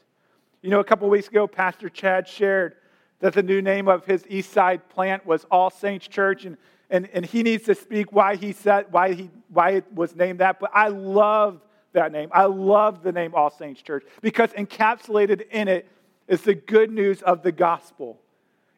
You 0.61 0.71
know, 0.71 0.79
a 0.79 0.83
couple 0.83 1.07
weeks 1.09 1.27
ago, 1.27 1.47
Pastor 1.47 1.89
Chad 1.89 2.27
shared 2.27 2.75
that 3.19 3.33
the 3.33 3.43
new 3.43 3.61
name 3.61 3.87
of 3.87 4.05
his 4.05 4.25
East 4.27 4.51
Side 4.51 4.89
plant 4.89 5.25
was 5.25 5.45
All 5.51 5.69
Saints 5.69 6.07
Church, 6.07 6.45
and, 6.45 6.57
and, 6.89 7.07
and 7.13 7.25
he 7.25 7.43
needs 7.43 7.63
to 7.65 7.75
speak 7.75 8.11
why 8.11 8.35
he 8.35 8.51
said 8.51 8.87
why 8.91 9.13
he 9.13 9.29
why 9.49 9.71
it 9.71 9.93
was 9.93 10.15
named 10.15 10.39
that. 10.39 10.59
But 10.59 10.71
I 10.73 10.89
love 10.89 11.61
that 11.93 12.11
name. 12.11 12.29
I 12.33 12.45
love 12.45 13.03
the 13.03 13.11
name 13.11 13.33
All 13.35 13.49
Saints 13.49 13.81
Church 13.81 14.03
because 14.21 14.49
encapsulated 14.51 15.47
in 15.51 15.67
it 15.67 15.87
is 16.27 16.41
the 16.41 16.55
good 16.55 16.91
news 16.91 17.21
of 17.21 17.43
the 17.43 17.51
gospel. 17.51 18.19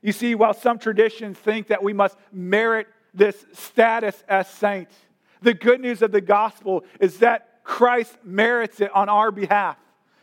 You 0.01 0.11
see, 0.11 0.35
while 0.35 0.53
some 0.53 0.79
traditions 0.79 1.37
think 1.37 1.67
that 1.67 1.83
we 1.83 1.93
must 1.93 2.17
merit 2.31 2.87
this 3.13 3.45
status 3.53 4.23
as 4.27 4.47
saints, 4.49 4.95
the 5.41 5.53
good 5.53 5.81
news 5.81 6.01
of 6.01 6.11
the 6.11 6.21
gospel 6.21 6.83
is 6.99 7.19
that 7.19 7.63
Christ 7.63 8.17
merits 8.23 8.79
it 8.79 8.95
on 8.95 9.09
our 9.09 9.31
behalf. 9.31 9.77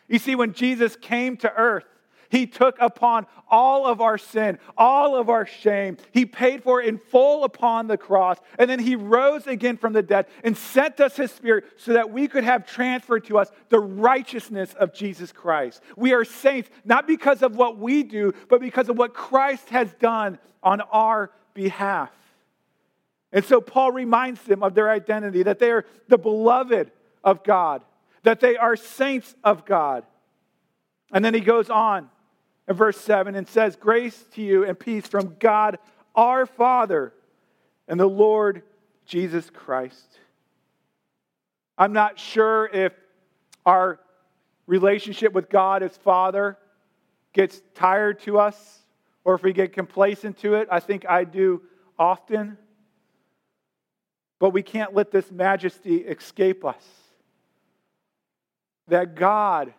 You 0.09 0.19
see, 0.19 0.35
when 0.35 0.53
Jesus 0.53 0.97
came 0.97 1.37
to 1.39 1.53
earth, 1.53 1.85
he 2.31 2.47
took 2.47 2.77
upon 2.81 3.27
all 3.49 3.87
of 3.87 4.01
our 4.01 4.19
sin, 4.19 4.59
all 4.77 5.17
of 5.17 5.29
our 5.29 5.47
shame. 5.47 5.97
He 6.13 6.27
paid 6.27 6.63
for 6.63 6.81
it 6.81 6.89
in 6.89 6.99
full 6.99 7.45
upon 7.45 7.87
the 7.87 7.97
cross. 7.97 8.39
And 8.59 8.69
then 8.69 8.79
he 8.79 8.97
rose 8.97 9.47
again 9.47 9.77
from 9.77 9.93
the 9.93 10.03
dead 10.03 10.27
and 10.43 10.57
sent 10.57 11.01
us 11.01 11.17
his 11.17 11.31
spirit 11.31 11.65
so 11.77 11.93
that 11.93 12.11
we 12.11 12.29
could 12.29 12.45
have 12.45 12.67
transferred 12.67 13.25
to 13.27 13.39
us 13.39 13.51
the 13.69 13.81
righteousness 13.81 14.75
of 14.75 14.95
Jesus 14.95 15.33
Christ. 15.33 15.83
We 15.97 16.13
are 16.13 16.25
saints 16.25 16.71
not 16.85 17.07
because 17.07 17.43
of 17.43 17.57
what 17.57 17.79
we 17.79 18.03
do, 18.03 18.33
but 18.49 18.61
because 18.61 18.89
of 18.89 18.99
what 18.99 19.15
Christ 19.15 19.69
has 19.71 19.93
done 19.95 20.39
on 20.63 20.81
our 20.81 21.31
behalf. 21.55 22.11
And 23.33 23.45
so 23.45 23.61
Paul 23.61 23.93
reminds 23.93 24.43
them 24.43 24.63
of 24.63 24.75
their 24.75 24.89
identity 24.91 25.43
that 25.43 25.59
they 25.59 25.71
are 25.73 25.85
the 26.09 26.19
beloved 26.19 26.91
of 27.23 27.43
God, 27.43 27.83
that 28.23 28.41
they 28.41 28.57
are 28.57 28.77
saints 28.77 29.35
of 29.43 29.65
God. 29.65 30.05
And 31.13 31.25
then 31.25 31.35
he 31.35 31.41
goes 31.41 31.69
on 31.69 32.11
in 32.69 32.75
verse 32.75 33.01
7 33.01 33.35
and 33.35 33.47
says, 33.49 33.77
Grace 33.77 34.25
to 34.35 34.43
you 34.43 34.65
and 34.65 34.79
peace 34.79 35.07
from 35.07 35.37
God 35.39 35.79
our 36.15 36.47
Father 36.47 37.13
and 37.89 37.99
the 37.99 38.07
Lord 38.07 38.63
Jesus 39.07 39.51
Christ. 39.51 40.19
I'm 41.77 41.93
not 41.93 42.19
sure 42.19 42.67
if 42.73 42.93
our 43.67 43.99
relationship 44.67 45.33
with 45.33 45.51
God 45.51 45.83
as 45.83 45.97
Father 45.99 46.57
gets 47.33 47.61
tired 47.75 48.21
to 48.21 48.39
us 48.39 48.81
or 49.25 49.35
if 49.35 49.43
we 49.43 49.53
get 49.53 49.73
complacent 49.73 50.39
to 50.39 50.55
it. 50.55 50.69
I 50.71 50.81
think 50.81 51.05
I 51.09 51.25
do 51.25 51.63
often. 51.99 52.57
But 54.39 54.51
we 54.51 54.63
can't 54.63 54.95
let 54.95 55.11
this 55.11 55.31
majesty 55.31 55.97
escape 55.97 56.65
us. 56.65 56.85
That 58.89 59.15
God 59.15 59.73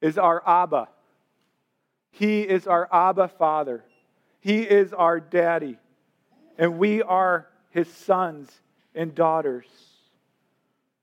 is 0.00 0.18
our 0.18 0.42
Abba 0.46 0.88
he 2.10 2.42
is 2.42 2.66
our 2.66 2.88
Abba 2.92 3.28
Father. 3.28 3.84
He 4.40 4.62
is 4.62 4.92
our 4.92 5.20
daddy. 5.20 5.78
And 6.58 6.78
we 6.78 7.02
are 7.02 7.48
his 7.70 7.88
sons 7.88 8.50
and 8.94 9.14
daughters. 9.14 9.66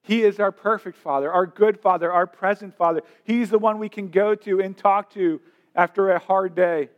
He 0.03 0.23
is 0.23 0.39
our 0.39 0.51
perfect 0.51 0.97
Father, 0.97 1.31
our 1.31 1.45
good 1.45 1.79
Father, 1.79 2.11
our 2.11 2.27
present 2.27 2.77
Father. 2.77 3.01
He's 3.23 3.49
the 3.49 3.59
one 3.59 3.77
we 3.77 3.89
can 3.89 4.09
go 4.09 4.35
to 4.35 4.61
and 4.61 4.77
talk 4.77 5.13
to 5.13 5.41
after 5.75 6.11
a 6.11 6.19
hard 6.19 6.55
day. 6.55 6.89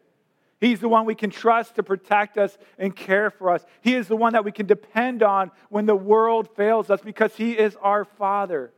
He's 0.60 0.80
the 0.80 0.90
one 0.90 1.06
we 1.06 1.16
can 1.16 1.30
trust 1.30 1.76
to 1.76 1.84
protect 1.84 2.38
us 2.38 2.58
and 2.78 2.96
care 2.96 3.30
for 3.30 3.50
us. 3.50 3.66
He 3.82 3.96
is 3.96 4.08
the 4.08 4.16
one 4.16 4.34
that 4.34 4.44
we 4.44 4.52
can 4.52 4.66
depend 4.66 5.24
on 5.24 5.52
when 5.70 5.86
the 5.86 5.96
world 5.96 6.50
fails 6.56 6.90
us 6.90 7.00
because 7.02 7.36
He 7.36 7.54
is 7.54 7.78
our 7.82 8.04
Father. 8.04 8.72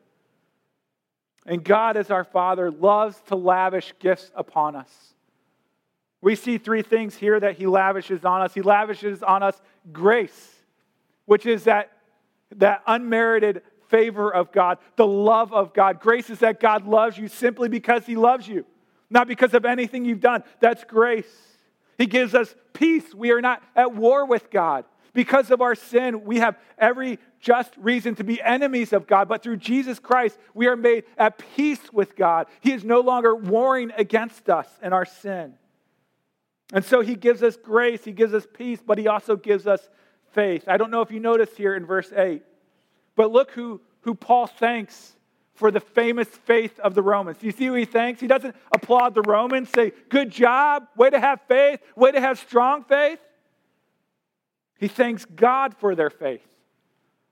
And 1.46 1.64
God, 1.64 1.98
as 1.98 2.12
our 2.12 2.24
Father, 2.24 2.70
loves 2.70 3.20
to 3.28 3.36
lavish 3.36 3.94
gifts 4.00 4.32
upon 4.36 4.76
us. 4.76 5.11
We 6.22 6.36
see 6.36 6.58
three 6.58 6.84
things 6.84 7.16
here 7.16 7.40
that 7.40 7.58
He 7.58 7.66
lavishes 7.66 8.24
on 8.24 8.42
us. 8.42 8.54
He 8.54 8.62
lavishes 8.62 9.24
on 9.24 9.42
us 9.42 9.60
grace, 9.92 10.50
which 11.26 11.46
is 11.46 11.64
that, 11.64 11.92
that 12.58 12.84
unmerited 12.86 13.64
favor 13.90 14.34
of 14.34 14.52
God, 14.52 14.78
the 14.96 15.08
love 15.08 15.52
of 15.52 15.74
God. 15.74 16.00
Grace 16.00 16.30
is 16.30 16.40
that 16.40 16.60
God 16.60 16.88
loves 16.88 17.18
you 17.18 17.28
simply 17.28 17.70
because 17.70 18.06
He 18.06 18.16
loves 18.16 18.48
you, 18.48 18.66
not 19.10 19.28
because 19.28 19.54
of 19.54 19.66
anything 19.66 20.06
you've 20.06 20.22
done. 20.22 20.44
That's 20.60 20.84
grace. 20.84 21.26
He 21.98 22.06
gives 22.06 22.34
us 22.34 22.54
peace. 22.74 23.14
We 23.14 23.32
are 23.32 23.42
not 23.42 23.62
at 23.76 23.94
war 23.94 24.26
with 24.26 24.50
God. 24.50 24.86
Because 25.14 25.52
of 25.52 25.62
our 25.62 25.76
sin, 25.76 26.24
we 26.24 26.38
have 26.38 26.58
every 26.78 27.20
just 27.42 27.76
reason 27.78 28.16
to 28.16 28.24
be 28.24 28.42
enemies 28.42 28.94
of 28.94 29.08
God, 29.08 29.28
but 29.28 29.44
through 29.44 29.58
Jesus 29.58 30.00
Christ, 30.00 30.38
we 30.54 30.68
are 30.68 30.78
made 30.78 31.04
at 31.18 31.38
peace 31.56 31.92
with 31.92 32.16
God. 32.16 32.48
He 32.62 32.72
is 32.72 32.84
no 32.86 33.02
longer 33.02 33.36
warring 33.36 33.92
against 33.98 34.50
us 34.50 34.68
and 34.82 34.94
our 34.94 35.06
sin. 35.06 35.56
And 36.72 36.86
so 36.86 37.02
he 37.02 37.16
gives 37.16 37.44
us 37.44 37.58
grace, 37.58 38.04
he 38.04 38.12
gives 38.12 38.34
us 38.34 38.48
peace, 38.52 38.80
but 38.86 38.98
he 38.98 39.08
also 39.08 39.36
gives 39.36 39.68
us 39.68 39.90
faith. 40.32 40.64
I 40.68 40.78
don't 40.78 40.92
know 40.92 41.02
if 41.02 41.12
you 41.12 41.20
noticed 41.20 41.58
here 41.58 41.76
in 41.76 41.86
verse 41.86 42.12
8, 42.16 42.42
but 43.16 43.32
look 43.32 43.52
who, 43.52 43.82
who 44.02 44.16
Paul 44.16 44.48
thanks 44.48 45.16
for 45.54 45.70
the 45.70 45.80
famous 45.80 46.28
faith 46.28 46.80
of 46.80 46.96
the 46.96 47.04
Romans. 47.04 47.38
Do 47.38 47.46
you 47.46 47.52
see 47.52 47.68
who 47.68 47.74
he 47.74 47.86
thanks? 47.86 48.22
He 48.22 48.28
doesn't 48.28 48.56
applaud 48.72 49.14
the 49.14 49.22
Romans, 49.22 49.70
say, 49.70 49.92
Good 50.10 50.32
job, 50.32 50.88
way 50.96 51.10
to 51.10 51.20
have 51.20 51.42
faith, 51.48 51.82
way 51.96 52.12
to 52.12 52.22
have 52.22 52.40
strong 52.40 52.84
faith. 52.84 53.20
He 54.80 54.88
thanks 54.88 55.26
God 55.26 55.76
for 55.78 55.94
their 55.94 56.10
faith 56.10 56.48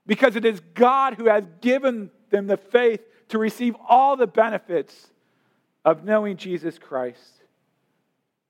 because 0.06 0.36
it 0.36 0.44
is 0.44 0.60
God 0.74 1.14
who 1.14 1.26
has 1.26 1.44
given 1.60 2.10
them 2.30 2.46
the 2.46 2.56
faith 2.56 3.00
to 3.28 3.38
receive 3.38 3.74
all 3.88 4.16
the 4.16 4.26
benefits 4.26 5.10
of 5.84 6.04
knowing 6.04 6.36
Jesus 6.36 6.78
Christ. 6.78 7.39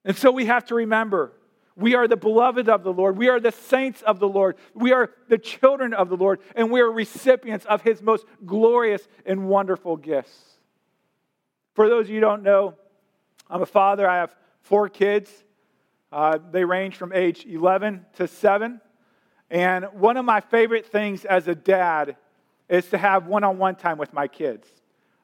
And 0.05 0.17
so 0.17 0.31
we 0.31 0.47
have 0.47 0.65
to 0.67 0.75
remember 0.75 1.33
we 1.77 1.95
are 1.95 2.07
the 2.07 2.17
beloved 2.17 2.69
of 2.69 2.83
the 2.83 2.93
Lord. 2.93 3.17
We 3.17 3.29
are 3.29 3.41
the 3.41 3.53
saints 3.53 4.03
of 4.03 4.19
the 4.19 4.29
Lord. 4.29 4.57
We 4.75 4.93
are 4.93 5.11
the 5.29 5.39
children 5.39 5.95
of 5.95 6.11
the 6.11 6.17
Lord. 6.17 6.41
And 6.55 6.71
we 6.71 6.81
are 6.81 6.91
recipients 6.91 7.65
of 7.65 7.81
his 7.81 8.03
most 8.03 8.27
glorious 8.45 9.07
and 9.25 9.49
wonderful 9.49 9.97
gifts. 9.97 10.59
For 11.75 11.89
those 11.89 12.07
of 12.07 12.11
you 12.11 12.17
who 12.17 12.21
don't 12.21 12.43
know, 12.43 12.75
I'm 13.49 13.63
a 13.63 13.67
father. 13.67 14.09
I 14.09 14.17
have 14.19 14.35
four 14.61 14.91
kids. 14.91 15.31
Uh, 16.13 16.39
they 16.51 16.65
range 16.65 16.97
from 16.97 17.13
age 17.13 17.47
11 17.47 18.05
to 18.17 18.29
7. 18.29 18.81
And 19.51 19.85
one 19.93 20.17
of 20.19 20.25
my 20.25 20.41
favorite 20.41 20.87
things 20.87 21.25
as 21.25 21.49
a 21.49 21.55
dad 21.55 22.17
is 22.69 22.87
to 22.91 22.99
have 22.99 23.27
one 23.27 23.43
on 23.43 23.59
one 23.59 23.77
time 23.77 23.97
with 23.97 24.13
my 24.13 24.29
kids. 24.29 24.69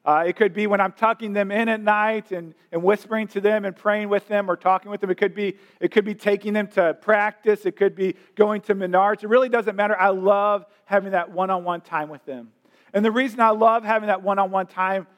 Uh, 0.06 0.22
it 0.24 0.36
could 0.36 0.54
be 0.54 0.68
when 0.68 0.80
I'm 0.80 0.92
tucking 0.92 1.32
them 1.32 1.50
in 1.50 1.68
at 1.68 1.80
night 1.80 2.30
and, 2.30 2.54
and 2.70 2.80
whispering 2.80 3.26
to 3.28 3.40
them 3.40 3.64
and 3.64 3.74
praying 3.74 4.08
with 4.08 4.28
them 4.28 4.48
or 4.48 4.54
talking 4.54 4.88
with 4.88 5.00
them. 5.00 5.10
It 5.10 5.16
could, 5.16 5.34
be, 5.34 5.56
it 5.80 5.90
could 5.90 6.04
be 6.04 6.14
taking 6.14 6.52
them 6.52 6.68
to 6.68 6.94
practice. 6.94 7.66
It 7.66 7.74
could 7.74 7.96
be 7.96 8.14
going 8.36 8.60
to 8.62 8.76
Menards. 8.76 9.24
It 9.24 9.28
really 9.28 9.48
doesn't 9.48 9.74
matter. 9.74 9.98
I 9.98 10.10
love 10.10 10.64
having 10.84 11.10
that 11.10 11.32
one 11.32 11.50
on 11.50 11.64
one 11.64 11.80
time 11.80 12.08
with 12.08 12.24
them. 12.24 12.52
And 12.94 13.04
the 13.04 13.10
reason 13.10 13.40
I 13.40 13.50
love 13.50 13.82
having 13.82 14.06
that 14.06 14.22
one 14.22 14.38
on 14.38 14.52
one 14.52 14.68
time 14.68 15.08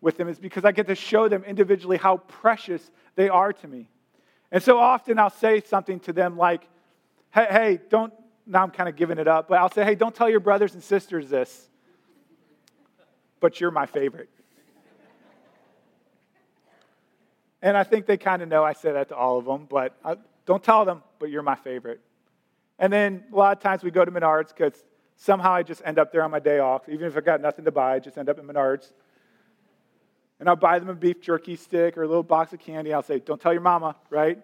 with 0.00 0.16
them 0.16 0.28
is 0.28 0.40
because 0.40 0.64
I 0.64 0.72
get 0.72 0.88
to 0.88 0.96
show 0.96 1.28
them 1.28 1.44
individually 1.44 1.96
how 1.96 2.16
precious 2.16 2.90
they 3.14 3.28
are 3.28 3.52
to 3.52 3.68
me. 3.68 3.88
And 4.50 4.60
so 4.60 4.76
often 4.76 5.20
I'll 5.20 5.30
say 5.30 5.60
something 5.60 6.00
to 6.00 6.12
them 6.12 6.36
like, 6.36 6.68
hey, 7.32 7.46
hey 7.48 7.80
don't, 7.88 8.12
now 8.44 8.64
I'm 8.64 8.72
kind 8.72 8.88
of 8.88 8.96
giving 8.96 9.18
it 9.18 9.28
up, 9.28 9.46
but 9.46 9.60
I'll 9.60 9.70
say, 9.70 9.84
hey, 9.84 9.94
don't 9.94 10.16
tell 10.16 10.28
your 10.28 10.40
brothers 10.40 10.74
and 10.74 10.82
sisters 10.82 11.30
this 11.30 11.68
but 13.42 13.60
you're 13.60 13.72
my 13.72 13.84
favorite. 13.84 14.30
and 17.60 17.76
I 17.76 17.82
think 17.82 18.06
they 18.06 18.16
kind 18.16 18.40
of 18.40 18.48
know 18.48 18.64
I 18.64 18.72
say 18.72 18.92
that 18.92 19.08
to 19.08 19.16
all 19.16 19.36
of 19.36 19.44
them, 19.44 19.66
but 19.68 19.96
I, 20.04 20.14
don't 20.46 20.62
tell 20.62 20.84
them, 20.84 21.02
but 21.18 21.28
you're 21.28 21.42
my 21.42 21.56
favorite. 21.56 22.00
And 22.78 22.92
then 22.92 23.24
a 23.32 23.36
lot 23.36 23.56
of 23.56 23.62
times 23.62 23.82
we 23.82 23.90
go 23.90 24.04
to 24.04 24.12
Menards 24.12 24.54
because 24.56 24.84
somehow 25.16 25.52
I 25.52 25.64
just 25.64 25.82
end 25.84 25.98
up 25.98 26.12
there 26.12 26.22
on 26.22 26.30
my 26.30 26.38
day 26.38 26.60
off. 26.60 26.88
Even 26.88 27.08
if 27.08 27.16
I 27.16 27.20
got 27.20 27.40
nothing 27.40 27.64
to 27.64 27.72
buy, 27.72 27.96
I 27.96 27.98
just 27.98 28.16
end 28.16 28.28
up 28.28 28.38
at 28.38 28.44
Menards. 28.44 28.92
And 30.38 30.48
I'll 30.48 30.56
buy 30.56 30.78
them 30.78 30.88
a 30.88 30.94
beef 30.94 31.20
jerky 31.20 31.56
stick 31.56 31.98
or 31.98 32.04
a 32.04 32.08
little 32.08 32.22
box 32.22 32.52
of 32.52 32.60
candy. 32.60 32.94
I'll 32.94 33.02
say, 33.02 33.18
Don't 33.18 33.40
tell 33.40 33.52
your 33.52 33.62
mama, 33.62 33.96
right? 34.08 34.38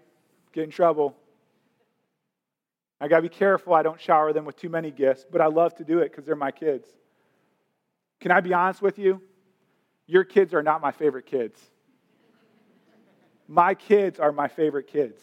Get 0.52 0.64
in 0.64 0.70
trouble. 0.70 1.16
I 3.00 3.06
got 3.06 3.16
to 3.16 3.22
be 3.22 3.28
careful 3.28 3.74
I 3.74 3.84
don't 3.84 4.00
shower 4.00 4.32
them 4.32 4.44
with 4.44 4.56
too 4.56 4.68
many 4.68 4.90
gifts, 4.90 5.24
but 5.30 5.40
I 5.40 5.46
love 5.46 5.76
to 5.76 5.84
do 5.84 6.00
it 6.00 6.10
because 6.10 6.24
they're 6.24 6.34
my 6.34 6.50
kids. 6.50 6.88
Can 8.20 8.30
I 8.30 8.40
be 8.40 8.52
honest 8.52 8.82
with 8.82 8.98
you? 8.98 9.22
Your 10.06 10.24
kids 10.24 10.54
are 10.54 10.62
not 10.62 10.80
my 10.80 10.90
favorite 10.90 11.26
kids. 11.26 11.60
My 13.46 13.74
kids 13.74 14.18
are 14.18 14.32
my 14.32 14.48
favorite 14.48 14.86
kids. 14.86 15.20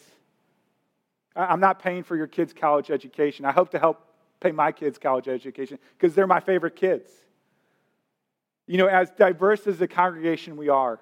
I'm 1.34 1.60
not 1.60 1.80
paying 1.80 2.02
for 2.02 2.16
your 2.16 2.26
kids' 2.26 2.52
college 2.52 2.90
education. 2.90 3.44
I 3.44 3.52
hope 3.52 3.70
to 3.70 3.78
help 3.78 4.02
pay 4.40 4.52
my 4.52 4.72
kids' 4.72 4.98
college 4.98 5.28
education 5.28 5.78
because 5.96 6.14
they're 6.14 6.26
my 6.26 6.40
favorite 6.40 6.76
kids. 6.76 7.10
You 8.66 8.78
know, 8.78 8.86
as 8.86 9.10
diverse 9.10 9.66
as 9.66 9.78
the 9.78 9.86
congregation 9.86 10.56
we 10.56 10.68
are, 10.68 10.98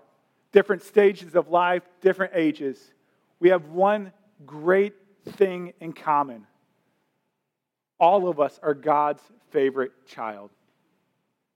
different 0.53 0.83
stages 0.83 1.35
of 1.35 1.49
life, 1.49 1.83
different 2.01 2.33
ages, 2.35 2.93
we 3.41 3.51
have 3.51 3.67
one 3.69 4.13
great 4.45 4.95
thing 5.25 5.73
in 5.81 5.93
common. 5.93 6.47
All 7.99 8.29
of 8.29 8.41
us 8.41 8.59
are 8.63 8.75
God's 8.75 9.23
favorite 9.51 9.93
child. 10.07 10.51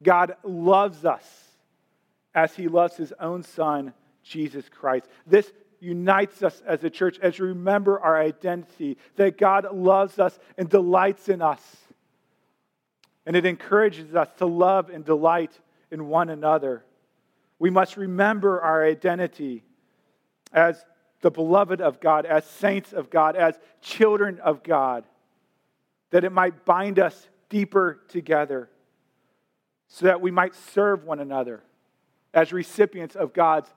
God 0.03 0.37
loves 0.43 1.05
us 1.05 1.25
as 2.35 2.55
he 2.55 2.69
loves 2.69 2.97
his 2.97 3.13
own 3.19 3.43
son, 3.43 3.93
Jesus 4.23 4.69
Christ. 4.69 5.07
This 5.27 5.51
unites 5.81 6.43
us 6.43 6.63
as 6.67 6.83
a 6.85 6.91
church 6.91 7.19
as 7.21 7.39
we 7.39 7.49
remember 7.49 7.99
our 8.01 8.21
identity, 8.21 8.97
that 9.17 9.39
God 9.39 9.73
loves 9.73 10.19
us 10.19 10.39
and 10.57 10.69
delights 10.69 11.29
in 11.29 11.43
us. 11.43 11.61
And 13.27 13.37
it 13.37 13.45
encourages 13.45 14.15
us 14.15 14.29
to 14.39 14.47
love 14.47 14.91
and 14.91 15.05
delight 15.05 15.59
in 15.91 16.09
one 16.09 16.31
another. 16.31 16.85
We 17.59 17.71
must 17.71 17.97
remember 17.97 18.61
our 18.61 18.85
identity 18.85 19.65
as 20.53 20.85
the 21.21 21.31
beloved 21.31 21.81
of 21.81 22.01
God, 22.01 22.25
as 22.27 22.45
saints 22.45 22.93
of 22.93 23.11
God, 23.11 23.37
as 23.37 23.59
children 23.83 24.39
of 24.41 24.63
God, 24.63 25.05
that 26.11 26.25
it 26.25 26.33
might 26.33 26.65
bind 26.65 26.99
us 26.99 27.29
deeper 27.49 28.01
together 28.09 28.71
so 29.89 30.07
that 30.07 30.21
we 30.21 30.31
might 30.31 30.55
serve 30.55 31.05
one 31.05 31.19
another 31.19 31.63
as 32.33 32.53
recipients 32.53 33.17
of 33.17 33.33
God's 33.33 33.69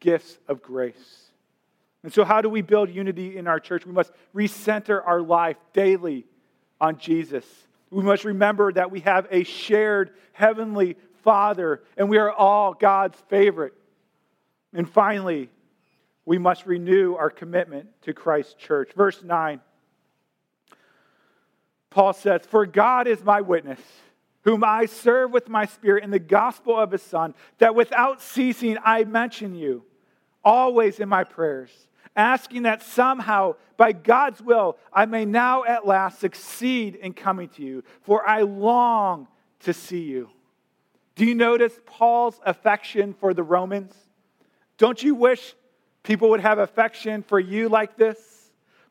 gifts 0.00 0.38
of 0.48 0.62
grace. 0.62 1.30
And 2.02 2.12
so, 2.12 2.24
how 2.24 2.40
do 2.40 2.48
we 2.48 2.62
build 2.62 2.90
unity 2.90 3.36
in 3.36 3.46
our 3.46 3.60
church? 3.60 3.84
We 3.84 3.92
must 3.92 4.12
recenter 4.34 5.02
our 5.04 5.20
life 5.20 5.56
daily 5.72 6.26
on 6.80 6.98
Jesus. 6.98 7.44
We 7.90 8.02
must 8.02 8.24
remember 8.24 8.72
that 8.72 8.90
we 8.90 9.00
have 9.00 9.26
a 9.30 9.44
shared 9.44 10.12
heavenly 10.32 10.96
Father, 11.22 11.82
and 11.96 12.08
we 12.08 12.18
are 12.18 12.32
all 12.32 12.72
God's 12.72 13.18
favorite. 13.28 13.74
And 14.72 14.88
finally, 14.88 15.50
we 16.24 16.38
must 16.38 16.66
renew 16.66 17.14
our 17.14 17.30
commitment 17.30 17.88
to 18.02 18.12
Christ's 18.12 18.54
church. 18.54 18.92
Verse 18.94 19.22
9, 19.22 19.60
Paul 21.90 22.12
says, 22.12 22.42
For 22.48 22.66
God 22.66 23.06
is 23.08 23.24
my 23.24 23.40
witness 23.40 23.80
whom 24.48 24.64
I 24.64 24.86
serve 24.86 25.30
with 25.30 25.50
my 25.50 25.66
spirit 25.66 26.04
in 26.04 26.10
the 26.10 26.18
gospel 26.18 26.74
of 26.74 26.90
his 26.90 27.02
Son, 27.02 27.34
that 27.58 27.74
without 27.74 28.22
ceasing 28.22 28.78
I 28.82 29.04
mention 29.04 29.54
you 29.54 29.84
always 30.42 31.00
in 31.00 31.08
my 31.10 31.22
prayers, 31.22 31.68
asking 32.16 32.62
that 32.62 32.82
somehow, 32.82 33.56
by 33.76 33.92
God's 33.92 34.40
will, 34.40 34.78
I 34.90 35.04
may 35.04 35.26
now 35.26 35.64
at 35.64 35.86
last 35.86 36.18
succeed 36.18 36.94
in 36.94 37.12
coming 37.12 37.50
to 37.50 37.62
you, 37.62 37.84
for 38.00 38.26
I 38.26 38.40
long 38.40 39.28
to 39.64 39.74
see 39.74 40.00
you. 40.00 40.30
Do 41.14 41.26
you 41.26 41.34
notice 41.34 41.78
Paul's 41.84 42.40
affection 42.46 43.12
for 43.12 43.34
the 43.34 43.42
Romans? 43.42 43.92
Don't 44.78 45.02
you 45.02 45.14
wish 45.14 45.54
people 46.02 46.30
would 46.30 46.40
have 46.40 46.58
affection 46.58 47.22
for 47.22 47.38
you 47.38 47.68
like 47.68 47.98
this? 47.98 48.18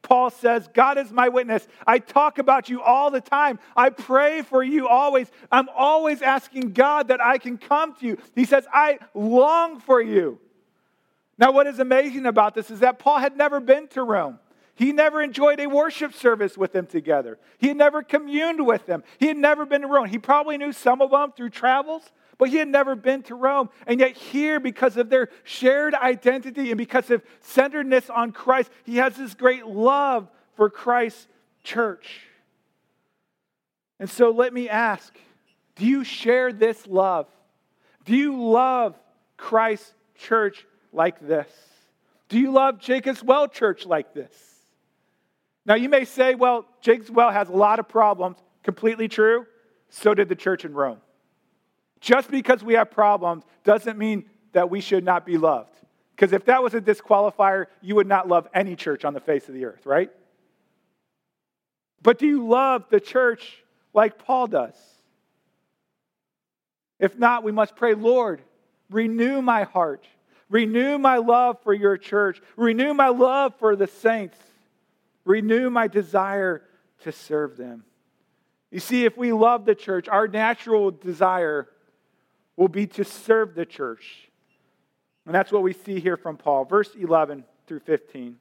Paul 0.08 0.30
says, 0.30 0.70
God 0.74 0.98
is 0.98 1.12
my 1.12 1.28
witness. 1.28 1.68
I 1.86 2.00
talk 2.00 2.38
about 2.38 2.70
you 2.70 2.82
all 2.82 3.12
the 3.12 3.20
time. 3.20 3.60
I 3.76 3.90
pray 3.90 4.42
for 4.42 4.64
you 4.64 4.88
always. 4.88 5.30
I'm 5.52 5.68
always 5.76 6.22
asking 6.22 6.72
God 6.72 7.10
that 7.10 7.20
I 7.20 7.38
can 7.38 7.58
come 7.58 7.94
to 7.96 8.08
you. 8.08 8.18
He 8.34 8.46
says, 8.46 8.66
I 8.74 9.00
long 9.14 9.82
for 9.82 10.02
you. 10.02 10.40
Now, 11.38 11.52
what 11.52 11.68
is 11.68 11.80
amazing 11.80 12.26
about 12.26 12.56
this 12.56 12.72
is 12.72 12.80
that 12.80 13.00
Paul 13.00 13.20
had 13.20 13.36
never 13.36 13.60
been 13.60 13.90
to 13.90 14.02
Rome. 14.02 14.40
He 14.76 14.94
never 14.94 15.22
enjoyed 15.22 15.60
a 15.60 15.68
worship 15.68 16.14
service 16.14 16.58
with 16.58 16.72
them 16.72 16.86
together. 16.86 17.38
He 17.58 17.68
had 17.68 17.76
never 17.76 18.02
communed 18.02 18.66
with 18.66 18.86
them. 18.86 19.04
He 19.20 19.28
had 19.28 19.36
never 19.36 19.66
been 19.66 19.82
to 19.82 19.88
Rome. 19.88 20.08
He 20.08 20.20
probably 20.20 20.58
knew 20.58 20.72
some 20.72 21.02
of 21.02 21.12
them 21.12 21.34
through 21.34 21.50
travels, 21.50 22.14
But 22.38 22.50
he 22.50 22.58
had 22.58 22.68
never 22.68 22.96
been 22.96 23.24
to 23.24 23.36
Rome. 23.36 23.70
And 23.88 24.00
yet, 24.00 24.16
here, 24.16 24.60
because 24.60 24.96
of 24.98 25.10
their 25.10 25.30
shared 25.44 25.96
identity 25.96 26.70
and 26.70 26.78
because 26.78 27.10
of 27.10 27.24
centeredness 27.42 28.10
on 28.10 28.32
Christ, 28.32 28.70
he 28.84 28.98
has 28.98 29.16
this 29.16 29.34
great 29.34 29.66
love 29.66 30.30
for 30.56 30.70
Christ's 30.70 31.28
church. 31.64 32.22
And 34.00 34.10
so, 34.10 34.30
let 34.30 34.54
me 34.54 34.70
ask 34.70 35.18
do 35.76 35.86
you 35.86 36.04
share 36.04 36.52
this 36.52 36.88
love? 36.88 37.28
Do 38.06 38.16
you 38.16 38.42
love 38.42 38.96
Christ's 39.36 39.94
church 40.16 40.66
like 40.92 41.20
this? 41.20 41.50
Do 42.30 42.40
you 42.40 42.52
love 42.52 42.80
Jacob's 42.80 43.24
Well 43.24 43.48
Church 43.48 43.86
like 43.86 44.14
this? 44.14 44.32
Now, 45.66 45.76
you 45.76 45.90
may 45.90 46.06
say, 46.06 46.36
well, 46.36 46.66
Jacob's 46.82 47.12
Well 47.12 47.30
has 47.30 47.50
a 47.50 47.54
lot 47.54 47.80
of 47.80 47.88
problems. 47.88 48.38
Completely 48.64 49.08
true. 49.08 49.46
So 49.90 50.14
did 50.14 50.30
the 50.30 50.36
church 50.36 50.66
in 50.66 50.74
Rome. 50.74 51.00
Just 52.00 52.30
because 52.30 52.64
we 52.64 52.76
have 52.76 52.92
problems 52.92 53.44
doesn't 53.64 53.98
mean 53.98 54.26
that 54.54 54.70
we 54.70 54.82
should 54.82 55.04
not 55.04 55.26
be 55.26 55.38
loved. 55.38 55.74
Because 56.16 56.34
if 56.34 56.46
that 56.46 56.64
was 56.64 56.74
a 56.74 56.82
disqualifier, 56.82 57.68
you 57.82 57.96
would 57.96 58.08
not 58.08 58.28
love 58.28 58.48
any 58.54 58.76
church 58.76 59.06
on 59.06 59.14
the 59.14 59.20
face 59.20 59.48
of 59.48 59.54
the 59.54 59.66
earth, 59.66 59.86
right? 59.86 60.10
But 62.02 62.20
do 62.20 62.26
you 62.26 62.48
love 62.48 62.86
the 62.90 63.00
church 63.00 63.64
like 63.94 64.18
Paul 64.18 64.48
does? 64.48 64.76
If 67.00 67.18
not, 67.18 67.44
we 67.44 67.52
must 67.52 67.76
pray, 67.76 67.94
Lord, 67.94 68.42
renew 68.90 69.42
my 69.42 69.64
heart, 69.64 70.08
renew 70.50 70.98
my 70.98 71.18
love 71.18 71.62
for 71.64 71.74
your 71.74 71.98
church, 71.98 72.42
renew 72.56 72.94
my 72.94 73.10
love 73.10 73.54
for 73.60 73.76
the 73.76 73.88
saints, 73.88 74.38
renew 75.26 75.70
my 75.70 75.88
desire 75.88 76.64
to 77.02 77.12
serve 77.12 77.58
them. 77.58 77.84
You 78.72 78.80
see, 78.80 79.06
if 79.06 79.16
we 79.16 79.32
love 79.32 79.66
the 79.66 79.76
church, 79.76 80.08
our 80.08 80.28
natural 80.28 80.92
desire 80.92 81.68
will 82.58 82.68
be 82.68 82.88
to 82.88 83.06
serve 83.06 83.56
the 83.56 83.66
church. 83.66 84.30
And 85.26 85.34
that's 85.34 85.52
what 85.52 85.64
we 85.64 85.74
see 85.74 86.00
here 86.00 86.18
from 86.18 86.36
Paul, 86.36 86.66
verse 86.66 86.94
11 86.96 87.46
through 87.68 87.82
15. 87.82 88.38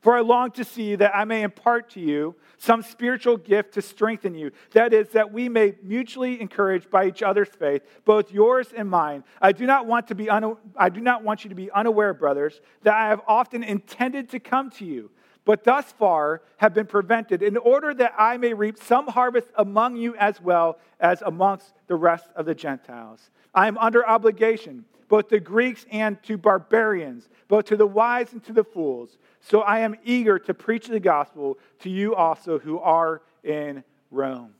For 0.00 0.16
I 0.16 0.20
long 0.20 0.50
to 0.52 0.64
see 0.64 0.94
that 0.94 1.14
I 1.14 1.24
may 1.24 1.42
impart 1.42 1.90
to 1.90 2.00
you 2.00 2.34
some 2.56 2.82
spiritual 2.82 3.36
gift 3.36 3.74
to 3.74 3.82
strengthen 3.82 4.34
you. 4.34 4.50
That 4.72 4.94
is, 4.94 5.10
that 5.10 5.30
we 5.30 5.48
may 5.48 5.74
mutually 5.82 6.40
encourage 6.40 6.88
by 6.88 7.06
each 7.06 7.22
other's 7.22 7.48
faith, 7.48 7.82
both 8.06 8.32
yours 8.32 8.68
and 8.74 8.88
mine. 8.88 9.24
I 9.42 9.52
do 9.52 9.66
not 9.66 9.86
want 9.86 10.08
to 10.08 10.14
be 10.14 10.30
I 10.30 10.88
do 10.88 11.00
not 11.00 11.22
want 11.22 11.44
you 11.44 11.50
to 11.50 11.54
be 11.54 11.70
unaware, 11.70 12.14
brothers, 12.14 12.62
that 12.82 12.94
I 12.94 13.08
have 13.08 13.20
often 13.28 13.62
intended 13.62 14.30
to 14.30 14.40
come 14.40 14.70
to 14.72 14.86
you, 14.86 15.10
but 15.44 15.64
thus 15.64 15.90
far 15.92 16.42
have 16.58 16.74
been 16.74 16.86
prevented, 16.86 17.42
in 17.42 17.56
order 17.56 17.94
that 17.94 18.14
I 18.18 18.36
may 18.36 18.54
reap 18.54 18.78
some 18.78 19.06
harvest 19.06 19.48
among 19.56 19.96
you 19.96 20.14
as 20.16 20.40
well 20.40 20.78
as 21.00 21.22
amongst 21.22 21.72
the 21.86 21.96
rest 21.96 22.28
of 22.36 22.46
the 22.46 22.54
Gentiles. 22.54 23.30
I 23.54 23.66
am 23.66 23.78
under 23.78 24.06
obligation, 24.06 24.84
both 25.08 25.28
to 25.28 25.40
Greeks 25.40 25.86
and 25.90 26.22
to 26.24 26.36
barbarians, 26.36 27.28
both 27.48 27.64
to 27.66 27.76
the 27.76 27.86
wise 27.86 28.32
and 28.32 28.44
to 28.44 28.52
the 28.52 28.64
fools. 28.64 29.18
So 29.40 29.60
I 29.62 29.80
am 29.80 29.96
eager 30.04 30.38
to 30.38 30.54
preach 30.54 30.86
the 30.86 31.00
gospel 31.00 31.58
to 31.80 31.90
you 31.90 32.14
also 32.14 32.58
who 32.58 32.78
are 32.78 33.22
in 33.42 33.82
Rome. 34.10 34.54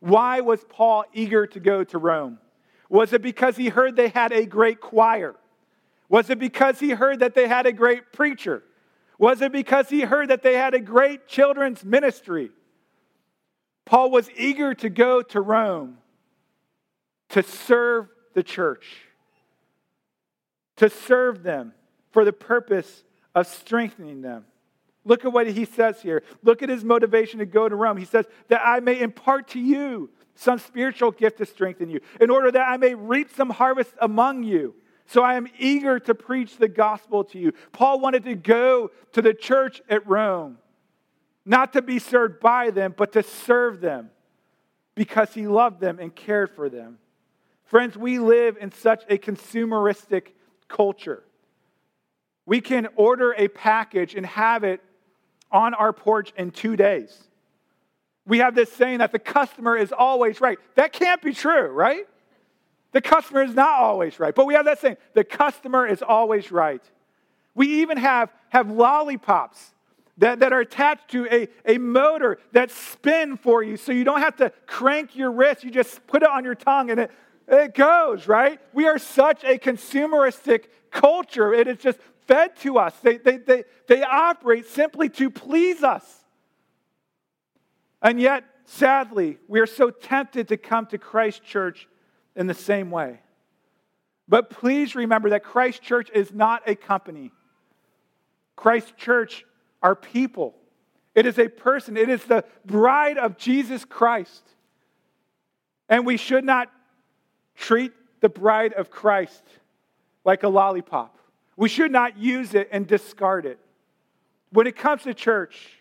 Why 0.00 0.40
was 0.42 0.64
Paul 0.68 1.04
eager 1.12 1.46
to 1.46 1.60
go 1.60 1.82
to 1.84 1.98
Rome? 1.98 2.38
Was 2.88 3.12
it 3.12 3.22
because 3.22 3.56
he 3.56 3.70
heard 3.70 3.96
they 3.96 4.08
had 4.08 4.32
a 4.32 4.44
great 4.44 4.80
choir? 4.80 5.34
Was 6.08 6.28
it 6.28 6.38
because 6.38 6.78
he 6.78 6.90
heard 6.90 7.20
that 7.20 7.34
they 7.34 7.48
had 7.48 7.66
a 7.66 7.72
great 7.72 8.12
preacher? 8.12 8.62
Was 9.18 9.40
it 9.40 9.52
because 9.52 9.88
he 9.88 10.02
heard 10.02 10.30
that 10.30 10.42
they 10.42 10.54
had 10.54 10.74
a 10.74 10.80
great 10.80 11.26
children's 11.26 11.84
ministry? 11.84 12.50
Paul 13.84 14.10
was 14.10 14.30
eager 14.36 14.74
to 14.74 14.88
go 14.88 15.22
to 15.22 15.40
Rome 15.40 15.98
to 17.30 17.42
serve 17.42 18.08
the 18.34 18.42
church, 18.42 18.86
to 20.76 20.88
serve 20.88 21.42
them 21.42 21.72
for 22.12 22.24
the 22.24 22.32
purpose 22.32 23.04
of 23.34 23.46
strengthening 23.46 24.22
them. 24.22 24.44
Look 25.04 25.24
at 25.24 25.32
what 25.32 25.46
he 25.46 25.64
says 25.64 26.00
here. 26.00 26.22
Look 26.42 26.62
at 26.62 26.68
his 26.68 26.82
motivation 26.82 27.40
to 27.40 27.46
go 27.46 27.68
to 27.68 27.76
Rome. 27.76 27.96
He 27.96 28.04
says, 28.06 28.26
That 28.48 28.62
I 28.64 28.80
may 28.80 29.00
impart 29.00 29.48
to 29.48 29.60
you 29.60 30.10
some 30.34 30.58
spiritual 30.58 31.10
gift 31.10 31.38
to 31.38 31.46
strengthen 31.46 31.90
you, 31.90 32.00
in 32.20 32.30
order 32.30 32.50
that 32.50 32.68
I 32.68 32.76
may 32.76 32.94
reap 32.94 33.30
some 33.34 33.50
harvest 33.50 33.92
among 34.00 34.44
you. 34.44 34.74
So 35.06 35.22
I 35.22 35.34
am 35.34 35.46
eager 35.58 35.98
to 36.00 36.14
preach 36.14 36.56
the 36.56 36.68
gospel 36.68 37.24
to 37.24 37.38
you. 37.38 37.52
Paul 37.72 38.00
wanted 38.00 38.24
to 38.24 38.34
go 38.34 38.90
to 39.12 39.22
the 39.22 39.34
church 39.34 39.82
at 39.88 40.06
Rome, 40.06 40.58
not 41.44 41.72
to 41.74 41.82
be 41.82 41.98
served 41.98 42.40
by 42.40 42.70
them, 42.70 42.94
but 42.96 43.12
to 43.12 43.22
serve 43.22 43.80
them 43.80 44.10
because 44.94 45.34
he 45.34 45.46
loved 45.46 45.80
them 45.80 45.98
and 45.98 46.14
cared 46.14 46.50
for 46.50 46.68
them. 46.68 46.98
Friends, 47.64 47.96
we 47.96 48.18
live 48.18 48.56
in 48.60 48.72
such 48.72 49.04
a 49.08 49.18
consumeristic 49.18 50.28
culture. 50.68 51.22
We 52.46 52.60
can 52.60 52.88
order 52.96 53.34
a 53.36 53.48
package 53.48 54.14
and 54.14 54.24
have 54.26 54.64
it 54.64 54.80
on 55.50 55.74
our 55.74 55.92
porch 55.92 56.32
in 56.36 56.50
two 56.50 56.76
days. 56.76 57.16
We 58.26 58.38
have 58.38 58.54
this 58.54 58.72
saying 58.72 58.98
that 58.98 59.12
the 59.12 59.18
customer 59.18 59.76
is 59.76 59.92
always 59.92 60.40
right. 60.40 60.58
That 60.76 60.92
can't 60.92 61.20
be 61.22 61.32
true, 61.32 61.68
right? 61.68 62.06
The 62.94 63.02
customer 63.02 63.42
is 63.42 63.54
not 63.54 63.80
always 63.80 64.20
right. 64.20 64.32
But 64.32 64.46
we 64.46 64.54
have 64.54 64.66
that 64.66 64.80
saying 64.80 64.98
the 65.14 65.24
customer 65.24 65.84
is 65.84 66.00
always 66.00 66.52
right. 66.52 66.80
We 67.52 67.82
even 67.82 67.98
have, 67.98 68.32
have 68.50 68.70
lollipops 68.70 69.74
that, 70.18 70.38
that 70.38 70.52
are 70.52 70.60
attached 70.60 71.10
to 71.10 71.26
a, 71.26 71.48
a 71.66 71.78
motor 71.78 72.38
that 72.52 72.70
spin 72.70 73.36
for 73.36 73.64
you 73.64 73.76
so 73.76 73.90
you 73.90 74.04
don't 74.04 74.20
have 74.20 74.36
to 74.36 74.52
crank 74.66 75.16
your 75.16 75.32
wrist. 75.32 75.64
You 75.64 75.72
just 75.72 76.06
put 76.06 76.22
it 76.22 76.28
on 76.28 76.44
your 76.44 76.54
tongue 76.54 76.88
and 76.90 77.00
it, 77.00 77.10
it 77.48 77.74
goes, 77.74 78.28
right? 78.28 78.60
We 78.72 78.86
are 78.86 78.98
such 78.98 79.42
a 79.42 79.58
consumeristic 79.58 80.66
culture. 80.92 81.52
It 81.52 81.66
is 81.66 81.78
just 81.78 81.98
fed 82.28 82.54
to 82.58 82.78
us. 82.78 82.94
They, 83.02 83.16
they, 83.16 83.38
they, 83.38 83.64
they 83.88 84.04
operate 84.04 84.66
simply 84.66 85.08
to 85.10 85.30
please 85.30 85.82
us. 85.82 86.04
And 88.00 88.20
yet, 88.20 88.44
sadly, 88.66 89.38
we 89.48 89.58
are 89.58 89.66
so 89.66 89.90
tempted 89.90 90.46
to 90.46 90.56
come 90.56 90.86
to 90.86 90.98
Christ 90.98 91.42
Church 91.42 91.88
in 92.36 92.46
the 92.46 92.54
same 92.54 92.90
way. 92.90 93.20
But 94.26 94.50
please 94.50 94.94
remember 94.94 95.30
that 95.30 95.44
Christ 95.44 95.82
Church 95.82 96.10
is 96.14 96.32
not 96.32 96.62
a 96.66 96.74
company. 96.74 97.30
Christ 98.56 98.96
Church 98.96 99.44
are 99.82 99.94
people. 99.94 100.54
It 101.14 101.26
is 101.26 101.38
a 101.38 101.48
person. 101.48 101.96
It 101.96 102.08
is 102.08 102.24
the 102.24 102.44
bride 102.64 103.18
of 103.18 103.36
Jesus 103.36 103.84
Christ. 103.84 104.42
And 105.88 106.06
we 106.06 106.16
should 106.16 106.44
not 106.44 106.70
treat 107.54 107.92
the 108.20 108.28
bride 108.28 108.72
of 108.72 108.90
Christ 108.90 109.42
like 110.24 110.42
a 110.42 110.48
lollipop. 110.48 111.18
We 111.56 111.68
should 111.68 111.92
not 111.92 112.18
use 112.18 112.54
it 112.54 112.68
and 112.72 112.86
discard 112.86 113.46
it. 113.46 113.58
When 114.50 114.66
it 114.66 114.76
comes 114.76 115.02
to 115.02 115.14
church, 115.14 115.78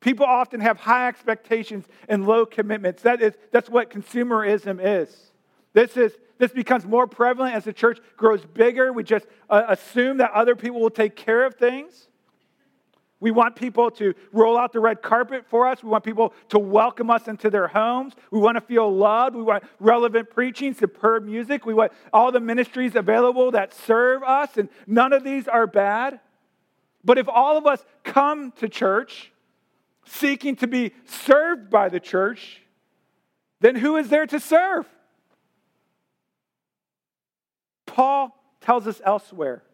people 0.00 0.26
often 0.26 0.60
have 0.60 0.78
high 0.78 1.08
expectations 1.08 1.84
and 2.08 2.26
low 2.26 2.46
commitments. 2.46 3.02
That 3.02 3.20
is, 3.20 3.34
that's 3.52 3.68
what 3.68 3.90
consumerism 3.90 4.80
is. 4.82 5.29
This, 5.72 5.96
is, 5.96 6.12
this 6.38 6.52
becomes 6.52 6.84
more 6.84 7.06
prevalent 7.06 7.54
as 7.54 7.64
the 7.64 7.72
church 7.72 7.98
grows 8.16 8.44
bigger. 8.44 8.92
We 8.92 9.04
just 9.04 9.26
uh, 9.48 9.62
assume 9.68 10.18
that 10.18 10.32
other 10.32 10.56
people 10.56 10.80
will 10.80 10.90
take 10.90 11.16
care 11.16 11.44
of 11.44 11.54
things. 11.54 12.08
We 13.20 13.30
want 13.30 13.54
people 13.54 13.90
to 13.92 14.14
roll 14.32 14.56
out 14.56 14.72
the 14.72 14.80
red 14.80 15.02
carpet 15.02 15.44
for 15.46 15.68
us. 15.68 15.82
We 15.82 15.90
want 15.90 16.04
people 16.04 16.32
to 16.48 16.58
welcome 16.58 17.10
us 17.10 17.28
into 17.28 17.50
their 17.50 17.68
homes. 17.68 18.14
We 18.30 18.40
want 18.40 18.56
to 18.56 18.62
feel 18.62 18.90
loved. 18.90 19.36
We 19.36 19.42
want 19.42 19.62
relevant 19.78 20.30
preaching, 20.30 20.72
superb 20.72 21.24
music. 21.24 21.66
We 21.66 21.74
want 21.74 21.92
all 22.14 22.32
the 22.32 22.40
ministries 22.40 22.96
available 22.96 23.50
that 23.50 23.74
serve 23.74 24.22
us, 24.22 24.56
and 24.56 24.70
none 24.86 25.12
of 25.12 25.22
these 25.22 25.46
are 25.46 25.66
bad. 25.66 26.20
But 27.04 27.18
if 27.18 27.28
all 27.28 27.58
of 27.58 27.66
us 27.66 27.84
come 28.04 28.52
to 28.52 28.68
church 28.68 29.32
seeking 30.06 30.56
to 30.56 30.66
be 30.66 30.92
served 31.04 31.68
by 31.68 31.90
the 31.90 32.00
church, 32.00 32.62
then 33.60 33.76
who 33.76 33.96
is 33.96 34.08
there 34.08 34.26
to 34.26 34.40
serve? 34.40 34.86
Paul 37.90 38.36
tells 38.60 38.86
us 38.86 39.00
elsewhere 39.04 39.64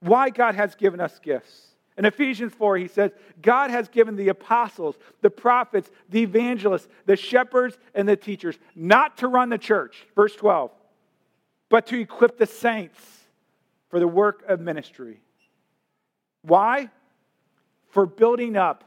why 0.00 0.30
God 0.30 0.54
has 0.54 0.74
given 0.74 0.98
us 0.98 1.18
gifts. 1.18 1.66
In 1.98 2.06
Ephesians 2.06 2.54
4, 2.54 2.78
he 2.78 2.88
says, 2.88 3.10
God 3.42 3.70
has 3.70 3.88
given 3.88 4.16
the 4.16 4.28
apostles, 4.28 4.96
the 5.20 5.28
prophets, 5.28 5.90
the 6.08 6.22
evangelists, 6.22 6.88
the 7.04 7.16
shepherds, 7.16 7.76
and 7.94 8.08
the 8.08 8.16
teachers 8.16 8.58
not 8.74 9.18
to 9.18 9.28
run 9.28 9.50
the 9.50 9.58
church, 9.58 10.06
verse 10.14 10.34
12, 10.36 10.70
but 11.68 11.86
to 11.88 12.00
equip 12.00 12.38
the 12.38 12.46
saints 12.46 12.98
for 13.90 14.00
the 14.00 14.08
work 14.08 14.42
of 14.48 14.58
ministry. 14.60 15.20
Why? 16.42 16.88
For 17.90 18.06
building 18.06 18.56
up 18.56 18.84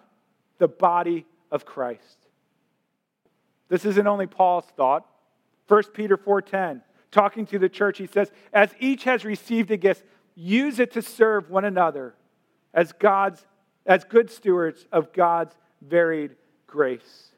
the 0.58 0.68
body 0.68 1.28
of 1.52 1.64
Christ. 1.64 2.18
This 3.68 3.86
isn't 3.86 4.08
only 4.08 4.26
Paul's 4.26 4.66
thought. 4.76 5.06
1 5.68 5.84
Peter 5.94 6.18
4:10, 6.18 6.82
talking 7.12 7.46
to 7.48 7.60
the 7.60 7.70
church, 7.70 7.98
he 7.98 8.08
says, 8.08 8.32
"As 8.54 8.74
each 8.80 9.04
has 9.04 9.26
received 9.26 9.70
a 9.72 9.78
gift, 9.78 10.06
use 10.36 10.80
it 10.80 10.92
to 10.92 11.02
serve 11.02 11.50
one 11.50 11.66
another 11.66 12.16
as 12.74 12.94
God's 12.94 13.46
as 13.86 14.04
good 14.04 14.30
stewards 14.30 14.86
of 14.92 15.12
God's 15.14 15.56
varied 15.82 16.36
grace. 16.68 17.32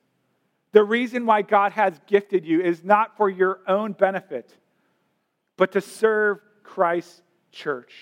The 0.72 0.84
reason 0.84 1.26
why 1.26 1.42
God 1.42 1.72
has 1.74 2.00
gifted 2.08 2.46
you 2.46 2.62
is 2.62 2.84
not 2.84 3.16
for 3.18 3.30
your 3.30 3.60
own 3.68 3.94
benefit, 3.94 4.56
but 5.56 5.72
to 5.74 5.82
serve 5.82 6.40
Christ's 6.64 7.22
church. 7.52 7.94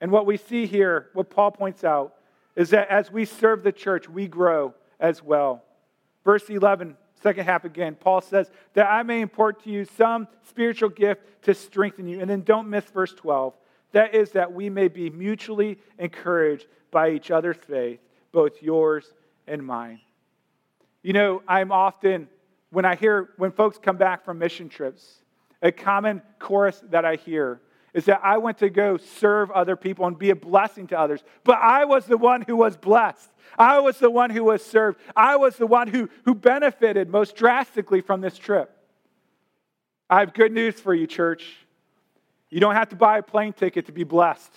And 0.00 0.10
what 0.10 0.26
we 0.26 0.36
see 0.36 0.66
here, 0.66 1.10
what 1.12 1.30
Paul 1.30 1.52
points 1.52 1.84
out, 1.84 2.14
is 2.56 2.70
that 2.70 2.88
as 2.88 3.10
we 3.10 3.24
serve 3.24 3.62
the 3.62 3.72
church, 3.72 4.08
we 4.08 4.26
grow 4.26 4.74
as 4.98 5.22
well. 5.22 5.62
Verse 6.24 6.50
11, 6.50 6.96
second 7.22 7.44
half 7.44 7.64
again, 7.64 7.94
Paul 7.94 8.20
says, 8.20 8.50
That 8.74 8.86
I 8.86 9.02
may 9.02 9.20
impart 9.20 9.64
to 9.64 9.70
you 9.70 9.84
some 9.84 10.28
spiritual 10.48 10.88
gift 10.88 11.22
to 11.42 11.54
strengthen 11.54 12.06
you. 12.06 12.20
And 12.20 12.28
then 12.28 12.42
don't 12.42 12.68
miss 12.68 12.84
verse 12.84 13.12
12. 13.14 13.54
That 13.92 14.14
is, 14.14 14.30
that 14.32 14.52
we 14.52 14.70
may 14.70 14.88
be 14.88 15.10
mutually 15.10 15.78
encouraged 15.98 16.66
by 16.90 17.10
each 17.10 17.30
other's 17.30 17.56
faith, 17.56 18.00
both 18.32 18.62
yours 18.62 19.12
and 19.46 19.64
mine. 19.64 20.00
You 21.02 21.12
know, 21.12 21.42
I'm 21.48 21.72
often, 21.72 22.28
when 22.70 22.84
I 22.84 22.94
hear, 22.94 23.30
when 23.36 23.52
folks 23.52 23.78
come 23.78 23.96
back 23.96 24.24
from 24.24 24.38
mission 24.38 24.68
trips, 24.68 25.22
a 25.62 25.72
common 25.72 26.22
chorus 26.38 26.82
that 26.90 27.04
I 27.04 27.16
hear 27.16 27.60
is 27.92 28.04
that 28.04 28.20
I 28.22 28.38
went 28.38 28.58
to 28.58 28.70
go 28.70 28.96
serve 28.96 29.50
other 29.50 29.76
people 29.76 30.06
and 30.06 30.18
be 30.18 30.30
a 30.30 30.36
blessing 30.36 30.86
to 30.88 30.98
others. 30.98 31.22
But 31.44 31.58
I 31.60 31.84
was 31.84 32.06
the 32.06 32.16
one 32.16 32.42
who 32.42 32.56
was 32.56 32.76
blessed. 32.76 33.30
I 33.58 33.80
was 33.80 33.98
the 33.98 34.10
one 34.10 34.30
who 34.30 34.44
was 34.44 34.64
served. 34.64 35.00
I 35.16 35.36
was 35.36 35.56
the 35.56 35.66
one 35.66 35.88
who, 35.88 36.08
who 36.24 36.34
benefited 36.34 37.08
most 37.08 37.34
drastically 37.34 38.00
from 38.00 38.20
this 38.20 38.38
trip. 38.38 38.70
I 40.08 40.20
have 40.20 40.34
good 40.34 40.52
news 40.52 40.78
for 40.78 40.94
you, 40.94 41.06
church. 41.06 41.44
You 42.48 42.60
don't 42.60 42.74
have 42.74 42.88
to 42.90 42.96
buy 42.96 43.18
a 43.18 43.22
plane 43.22 43.52
ticket 43.52 43.86
to 43.86 43.92
be 43.92 44.04
blessed. 44.04 44.52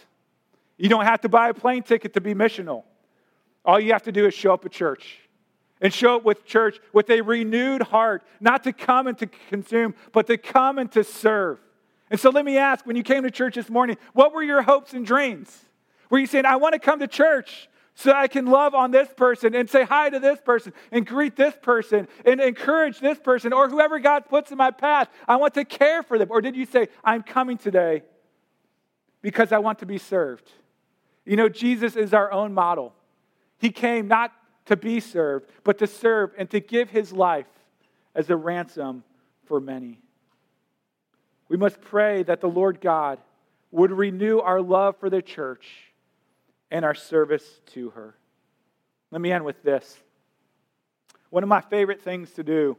You 0.77 0.89
don't 0.89 1.05
have 1.05 1.21
to 1.21 1.29
buy 1.29 1.49
a 1.49 1.53
plane 1.53 1.83
ticket 1.83 2.13
to 2.13 2.21
be 2.21 2.33
missional. 2.33 2.83
All 3.65 3.79
you 3.79 3.93
have 3.93 4.03
to 4.03 4.11
do 4.11 4.25
is 4.25 4.33
show 4.33 4.53
up 4.53 4.65
at 4.65 4.71
church 4.71 5.19
and 5.79 5.93
show 5.93 6.15
up 6.17 6.25
with 6.25 6.45
church 6.45 6.79
with 6.91 7.09
a 7.09 7.21
renewed 7.21 7.81
heart, 7.81 8.23
not 8.39 8.63
to 8.63 8.73
come 8.73 9.07
and 9.07 9.17
to 9.19 9.27
consume, 9.27 9.93
but 10.11 10.27
to 10.27 10.37
come 10.37 10.79
and 10.79 10.91
to 10.91 11.03
serve. 11.03 11.59
And 12.09 12.19
so 12.19 12.29
let 12.29 12.45
me 12.45 12.57
ask 12.57 12.85
when 12.85 12.95
you 12.95 13.03
came 13.03 13.23
to 13.23 13.31
church 13.31 13.55
this 13.55 13.69
morning, 13.69 13.97
what 14.13 14.33
were 14.33 14.43
your 14.43 14.61
hopes 14.61 14.93
and 14.93 15.05
dreams? 15.05 15.65
Were 16.09 16.19
you 16.19 16.27
saying, 16.27 16.45
I 16.45 16.57
want 16.57 16.73
to 16.73 16.79
come 16.79 16.99
to 16.99 17.07
church 17.07 17.69
so 17.95 18.11
I 18.11 18.27
can 18.27 18.45
love 18.45 18.75
on 18.75 18.91
this 18.91 19.07
person 19.15 19.55
and 19.55 19.69
say 19.69 19.83
hi 19.83 20.09
to 20.09 20.19
this 20.19 20.39
person 20.39 20.73
and 20.91 21.05
greet 21.05 21.35
this 21.35 21.55
person 21.61 22.07
and 22.25 22.39
encourage 22.39 22.99
this 22.99 23.17
person 23.17 23.53
or 23.53 23.69
whoever 23.69 23.99
God 23.99 24.27
puts 24.27 24.51
in 24.51 24.57
my 24.57 24.71
path? 24.71 25.09
I 25.27 25.37
want 25.37 25.53
to 25.55 25.65
care 25.65 26.03
for 26.03 26.17
them. 26.17 26.29
Or 26.29 26.41
did 26.41 26.55
you 26.55 26.65
say, 26.65 26.89
I'm 27.03 27.23
coming 27.23 27.57
today 27.57 28.03
because 29.21 29.51
I 29.51 29.59
want 29.59 29.79
to 29.79 29.85
be 29.85 29.97
served? 29.97 30.51
You 31.25 31.37
know, 31.37 31.49
Jesus 31.49 31.95
is 31.95 32.13
our 32.13 32.31
own 32.31 32.53
model. 32.53 32.93
He 33.57 33.69
came 33.69 34.07
not 34.07 34.33
to 34.65 34.75
be 34.75 34.99
served, 34.99 35.49
but 35.63 35.77
to 35.79 35.87
serve 35.87 36.31
and 36.37 36.49
to 36.51 36.59
give 36.59 36.89
his 36.89 37.13
life 37.13 37.47
as 38.13 38.29
a 38.29 38.35
ransom 38.35 39.03
for 39.45 39.59
many. 39.59 40.02
We 41.53 41.59
must 41.59 41.79
pray 41.81 42.23
that 42.23 42.41
the 42.41 42.49
Lord 42.49 42.81
God 42.81 43.19
would 43.69 43.91
renew 43.91 44.39
our 44.39 44.59
love 44.59 44.97
for 44.97 45.07
the 45.07 45.21
church 45.21 45.67
and 46.71 46.83
our 46.83 46.95
service 46.95 47.43
to 47.73 47.91
her. 47.91 48.15
Let 49.11 49.21
me 49.21 49.31
end 49.31 49.45
with 49.45 49.61
this. 49.61 49.99
One 51.29 51.43
of 51.43 51.49
my 51.49 51.61
favorite 51.61 52.01
things 52.01 52.31
to 52.31 52.43
do 52.43 52.75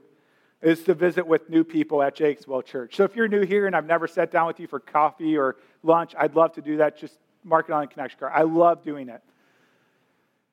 is 0.60 0.82
to 0.82 0.94
visit 0.94 1.24
with 1.24 1.48
new 1.48 1.62
people 1.62 2.02
at 2.02 2.16
Jacobswell 2.16 2.64
Church. 2.64 2.96
So 2.96 3.04
if 3.04 3.14
you're 3.14 3.28
new 3.28 3.46
here 3.46 3.68
and 3.68 3.76
I've 3.76 3.86
never 3.86 4.08
sat 4.08 4.32
down 4.32 4.48
with 4.48 4.58
you 4.58 4.66
for 4.66 4.80
coffee 4.80 5.36
or 5.36 5.54
lunch, 5.84 6.12
I'd 6.18 6.34
love 6.34 6.54
to 6.54 6.60
do 6.60 6.78
that. 6.78 6.98
Just 6.98 7.16
mark 7.44 7.68
it 7.68 7.72
on 7.72 7.84
a 7.84 7.86
connection 7.86 8.18
card. 8.18 8.32
I 8.34 8.42
love 8.42 8.82
doing 8.82 9.08
it. 9.08 9.22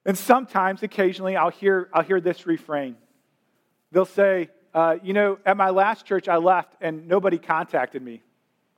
And 0.06 0.16
sometimes, 0.16 0.84
occasionally, 0.84 1.36
I'll 1.38 1.50
hear, 1.50 1.90
I'll 1.92 2.04
hear 2.04 2.22
this 2.22 2.46
refrain. 2.46 2.98
They'll 3.92 4.06
say, 4.06 4.52
uh, 4.74 4.98
You 5.04 5.14
know, 5.14 5.40
at 5.46 5.58
my 5.58 5.70
last 5.70 6.06
church, 6.06 6.28
I 6.28 6.38
left 6.38 6.76
and 6.82 7.08
nobody 7.08 7.38
contacted 7.38 8.02
me. 8.02 8.22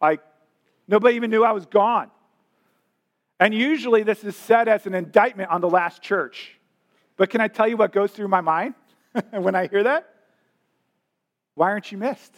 Like, 0.01 0.21
nobody 0.87 1.15
even 1.15 1.29
knew 1.29 1.43
I 1.43 1.51
was 1.51 1.65
gone. 1.65 2.09
And 3.39 3.53
usually, 3.53 4.03
this 4.03 4.23
is 4.23 4.35
said 4.35 4.67
as 4.67 4.85
an 4.85 4.93
indictment 4.93 5.49
on 5.49 5.61
the 5.61 5.69
last 5.69 6.01
church. 6.01 6.57
But 7.17 7.29
can 7.29 7.41
I 7.41 7.47
tell 7.47 7.67
you 7.67 7.77
what 7.77 7.91
goes 7.91 8.11
through 8.11 8.27
my 8.27 8.41
mind 8.41 8.75
when 9.31 9.55
I 9.55 9.67
hear 9.67 9.83
that? 9.83 10.09
Why 11.55 11.69
aren't 11.69 11.91
you 11.91 11.97
missed? 11.97 12.33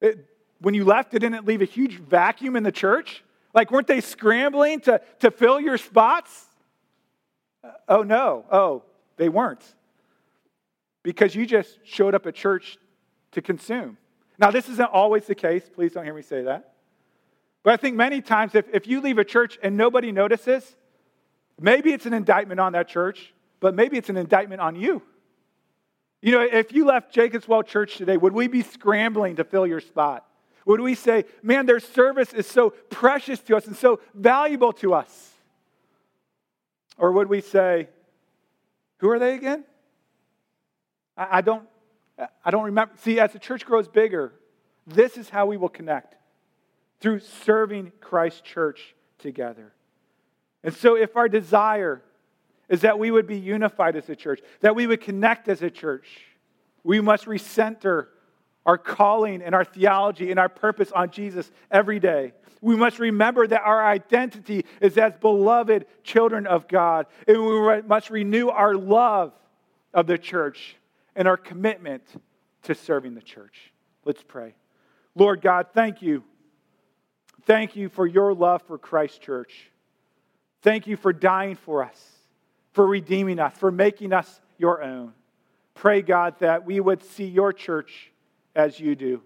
It, 0.00 0.28
when 0.60 0.74
you 0.74 0.84
left, 0.84 1.12
didn't 1.12 1.34
it 1.34 1.44
leave 1.44 1.62
a 1.62 1.66
huge 1.66 1.98
vacuum 1.98 2.56
in 2.56 2.62
the 2.62 2.72
church? 2.72 3.22
Like, 3.54 3.70
weren't 3.70 3.86
they 3.86 4.00
scrambling 4.00 4.80
to, 4.80 5.00
to 5.20 5.30
fill 5.30 5.60
your 5.60 5.78
spots? 5.78 6.46
Oh, 7.88 8.02
no. 8.02 8.44
Oh, 8.50 8.82
they 9.16 9.28
weren't. 9.28 9.62
Because 11.04 11.36
you 11.36 11.46
just 11.46 11.78
showed 11.84 12.16
up 12.16 12.26
at 12.26 12.34
church 12.34 12.76
to 13.30 13.40
consume. 13.40 13.96
Now, 14.38 14.50
this 14.50 14.68
isn't 14.68 14.90
always 14.90 15.26
the 15.26 15.36
case. 15.36 15.70
Please 15.72 15.92
don't 15.92 16.02
hear 16.02 16.14
me 16.14 16.22
say 16.22 16.42
that. 16.42 16.72
But 17.62 17.74
I 17.74 17.76
think 17.76 17.94
many 17.94 18.20
times 18.20 18.56
if, 18.56 18.66
if 18.72 18.88
you 18.88 19.00
leave 19.00 19.18
a 19.18 19.24
church 19.24 19.58
and 19.62 19.76
nobody 19.76 20.10
notices, 20.10 20.74
maybe 21.60 21.92
it's 21.92 22.06
an 22.06 22.12
indictment 22.12 22.58
on 22.58 22.72
that 22.72 22.88
church, 22.88 23.32
but 23.60 23.74
maybe 23.74 23.96
it's 23.96 24.08
an 24.08 24.16
indictment 24.16 24.60
on 24.60 24.74
you. 24.74 25.02
You 26.20 26.32
know, 26.32 26.40
if 26.40 26.72
you 26.72 26.86
left 26.86 27.14
Jacobswell 27.14 27.66
Church 27.66 27.96
today, 27.96 28.16
would 28.16 28.32
we 28.32 28.48
be 28.48 28.62
scrambling 28.62 29.36
to 29.36 29.44
fill 29.44 29.66
your 29.66 29.80
spot? 29.80 30.26
Would 30.66 30.80
we 30.80 30.94
say, 30.94 31.26
man, 31.42 31.66
their 31.66 31.80
service 31.80 32.32
is 32.32 32.46
so 32.46 32.70
precious 32.70 33.40
to 33.40 33.56
us 33.56 33.66
and 33.66 33.76
so 33.76 34.00
valuable 34.14 34.72
to 34.74 34.94
us? 34.94 35.30
Or 36.96 37.12
would 37.12 37.28
we 37.28 37.42
say, 37.42 37.88
who 38.98 39.10
are 39.10 39.18
they 39.18 39.34
again? 39.34 39.64
I, 41.16 41.40
don't, 41.40 41.64
I 42.44 42.50
don't 42.50 42.64
remember. 42.64 42.94
See, 42.98 43.20
as 43.20 43.32
the 43.32 43.38
church 43.38 43.64
grows 43.64 43.88
bigger, 43.88 44.32
this 44.86 45.16
is 45.16 45.28
how 45.28 45.46
we 45.46 45.56
will 45.56 45.68
connect 45.68 46.16
through 47.00 47.20
serving 47.20 47.92
Christ's 48.00 48.40
church 48.40 48.94
together. 49.18 49.72
And 50.62 50.74
so, 50.74 50.96
if 50.96 51.16
our 51.16 51.28
desire 51.28 52.02
is 52.68 52.80
that 52.80 52.98
we 52.98 53.10
would 53.10 53.26
be 53.26 53.38
unified 53.38 53.96
as 53.96 54.08
a 54.08 54.16
church, 54.16 54.40
that 54.60 54.74
we 54.74 54.86
would 54.86 55.00
connect 55.00 55.48
as 55.48 55.62
a 55.62 55.70
church, 55.70 56.06
we 56.82 57.00
must 57.00 57.26
recenter 57.26 58.06
our 58.66 58.78
calling 58.78 59.42
and 59.42 59.54
our 59.54 59.64
theology 59.64 60.30
and 60.30 60.40
our 60.40 60.48
purpose 60.48 60.90
on 60.92 61.10
Jesus 61.10 61.50
every 61.70 62.00
day. 62.00 62.32
We 62.60 62.76
must 62.76 62.98
remember 62.98 63.46
that 63.46 63.60
our 63.60 63.84
identity 63.84 64.64
is 64.80 64.96
as 64.96 65.12
beloved 65.20 65.84
children 66.02 66.46
of 66.46 66.66
God. 66.66 67.06
And 67.28 67.44
we 67.44 67.82
must 67.82 68.08
renew 68.08 68.48
our 68.48 68.74
love 68.74 69.34
of 69.92 70.06
the 70.06 70.16
church 70.16 70.76
and 71.16 71.28
our 71.28 71.36
commitment 71.36 72.02
to 72.62 72.74
serving 72.74 73.14
the 73.14 73.22
church. 73.22 73.72
Let's 74.04 74.22
pray. 74.22 74.54
Lord 75.14 75.40
God, 75.40 75.68
thank 75.72 76.02
you. 76.02 76.24
Thank 77.46 77.76
you 77.76 77.88
for 77.88 78.06
your 78.06 78.34
love 78.34 78.62
for 78.62 78.78
Christ 78.78 79.20
Church. 79.20 79.70
Thank 80.62 80.86
you 80.86 80.96
for 80.96 81.12
dying 81.12 81.56
for 81.56 81.84
us, 81.84 82.00
for 82.72 82.86
redeeming 82.86 83.38
us, 83.38 83.54
for 83.56 83.70
making 83.70 84.12
us 84.12 84.40
your 84.56 84.82
own. 84.82 85.12
Pray, 85.74 86.00
God, 86.00 86.36
that 86.38 86.64
we 86.64 86.80
would 86.80 87.02
see 87.02 87.26
your 87.26 87.52
church 87.52 88.10
as 88.54 88.80
you 88.80 88.94
do, 88.94 89.20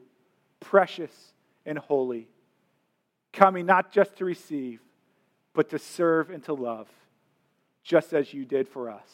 precious 0.58 1.12
and 1.64 1.78
holy, 1.78 2.26
coming 3.32 3.66
not 3.66 3.92
just 3.92 4.16
to 4.16 4.24
receive, 4.24 4.80
but 5.52 5.68
to 5.70 5.78
serve 5.78 6.30
and 6.30 6.42
to 6.44 6.54
love, 6.54 6.88
just 7.82 8.12
as 8.12 8.32
you 8.32 8.44
did 8.44 8.66
for 8.68 8.90
us. 8.90 9.08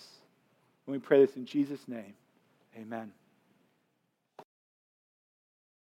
And 0.87 0.93
we 0.93 0.99
pray 0.99 1.25
this 1.25 1.37
in 1.37 1.45
Jesus' 1.45 1.87
name. 1.89 2.15
Amen. 2.77 3.13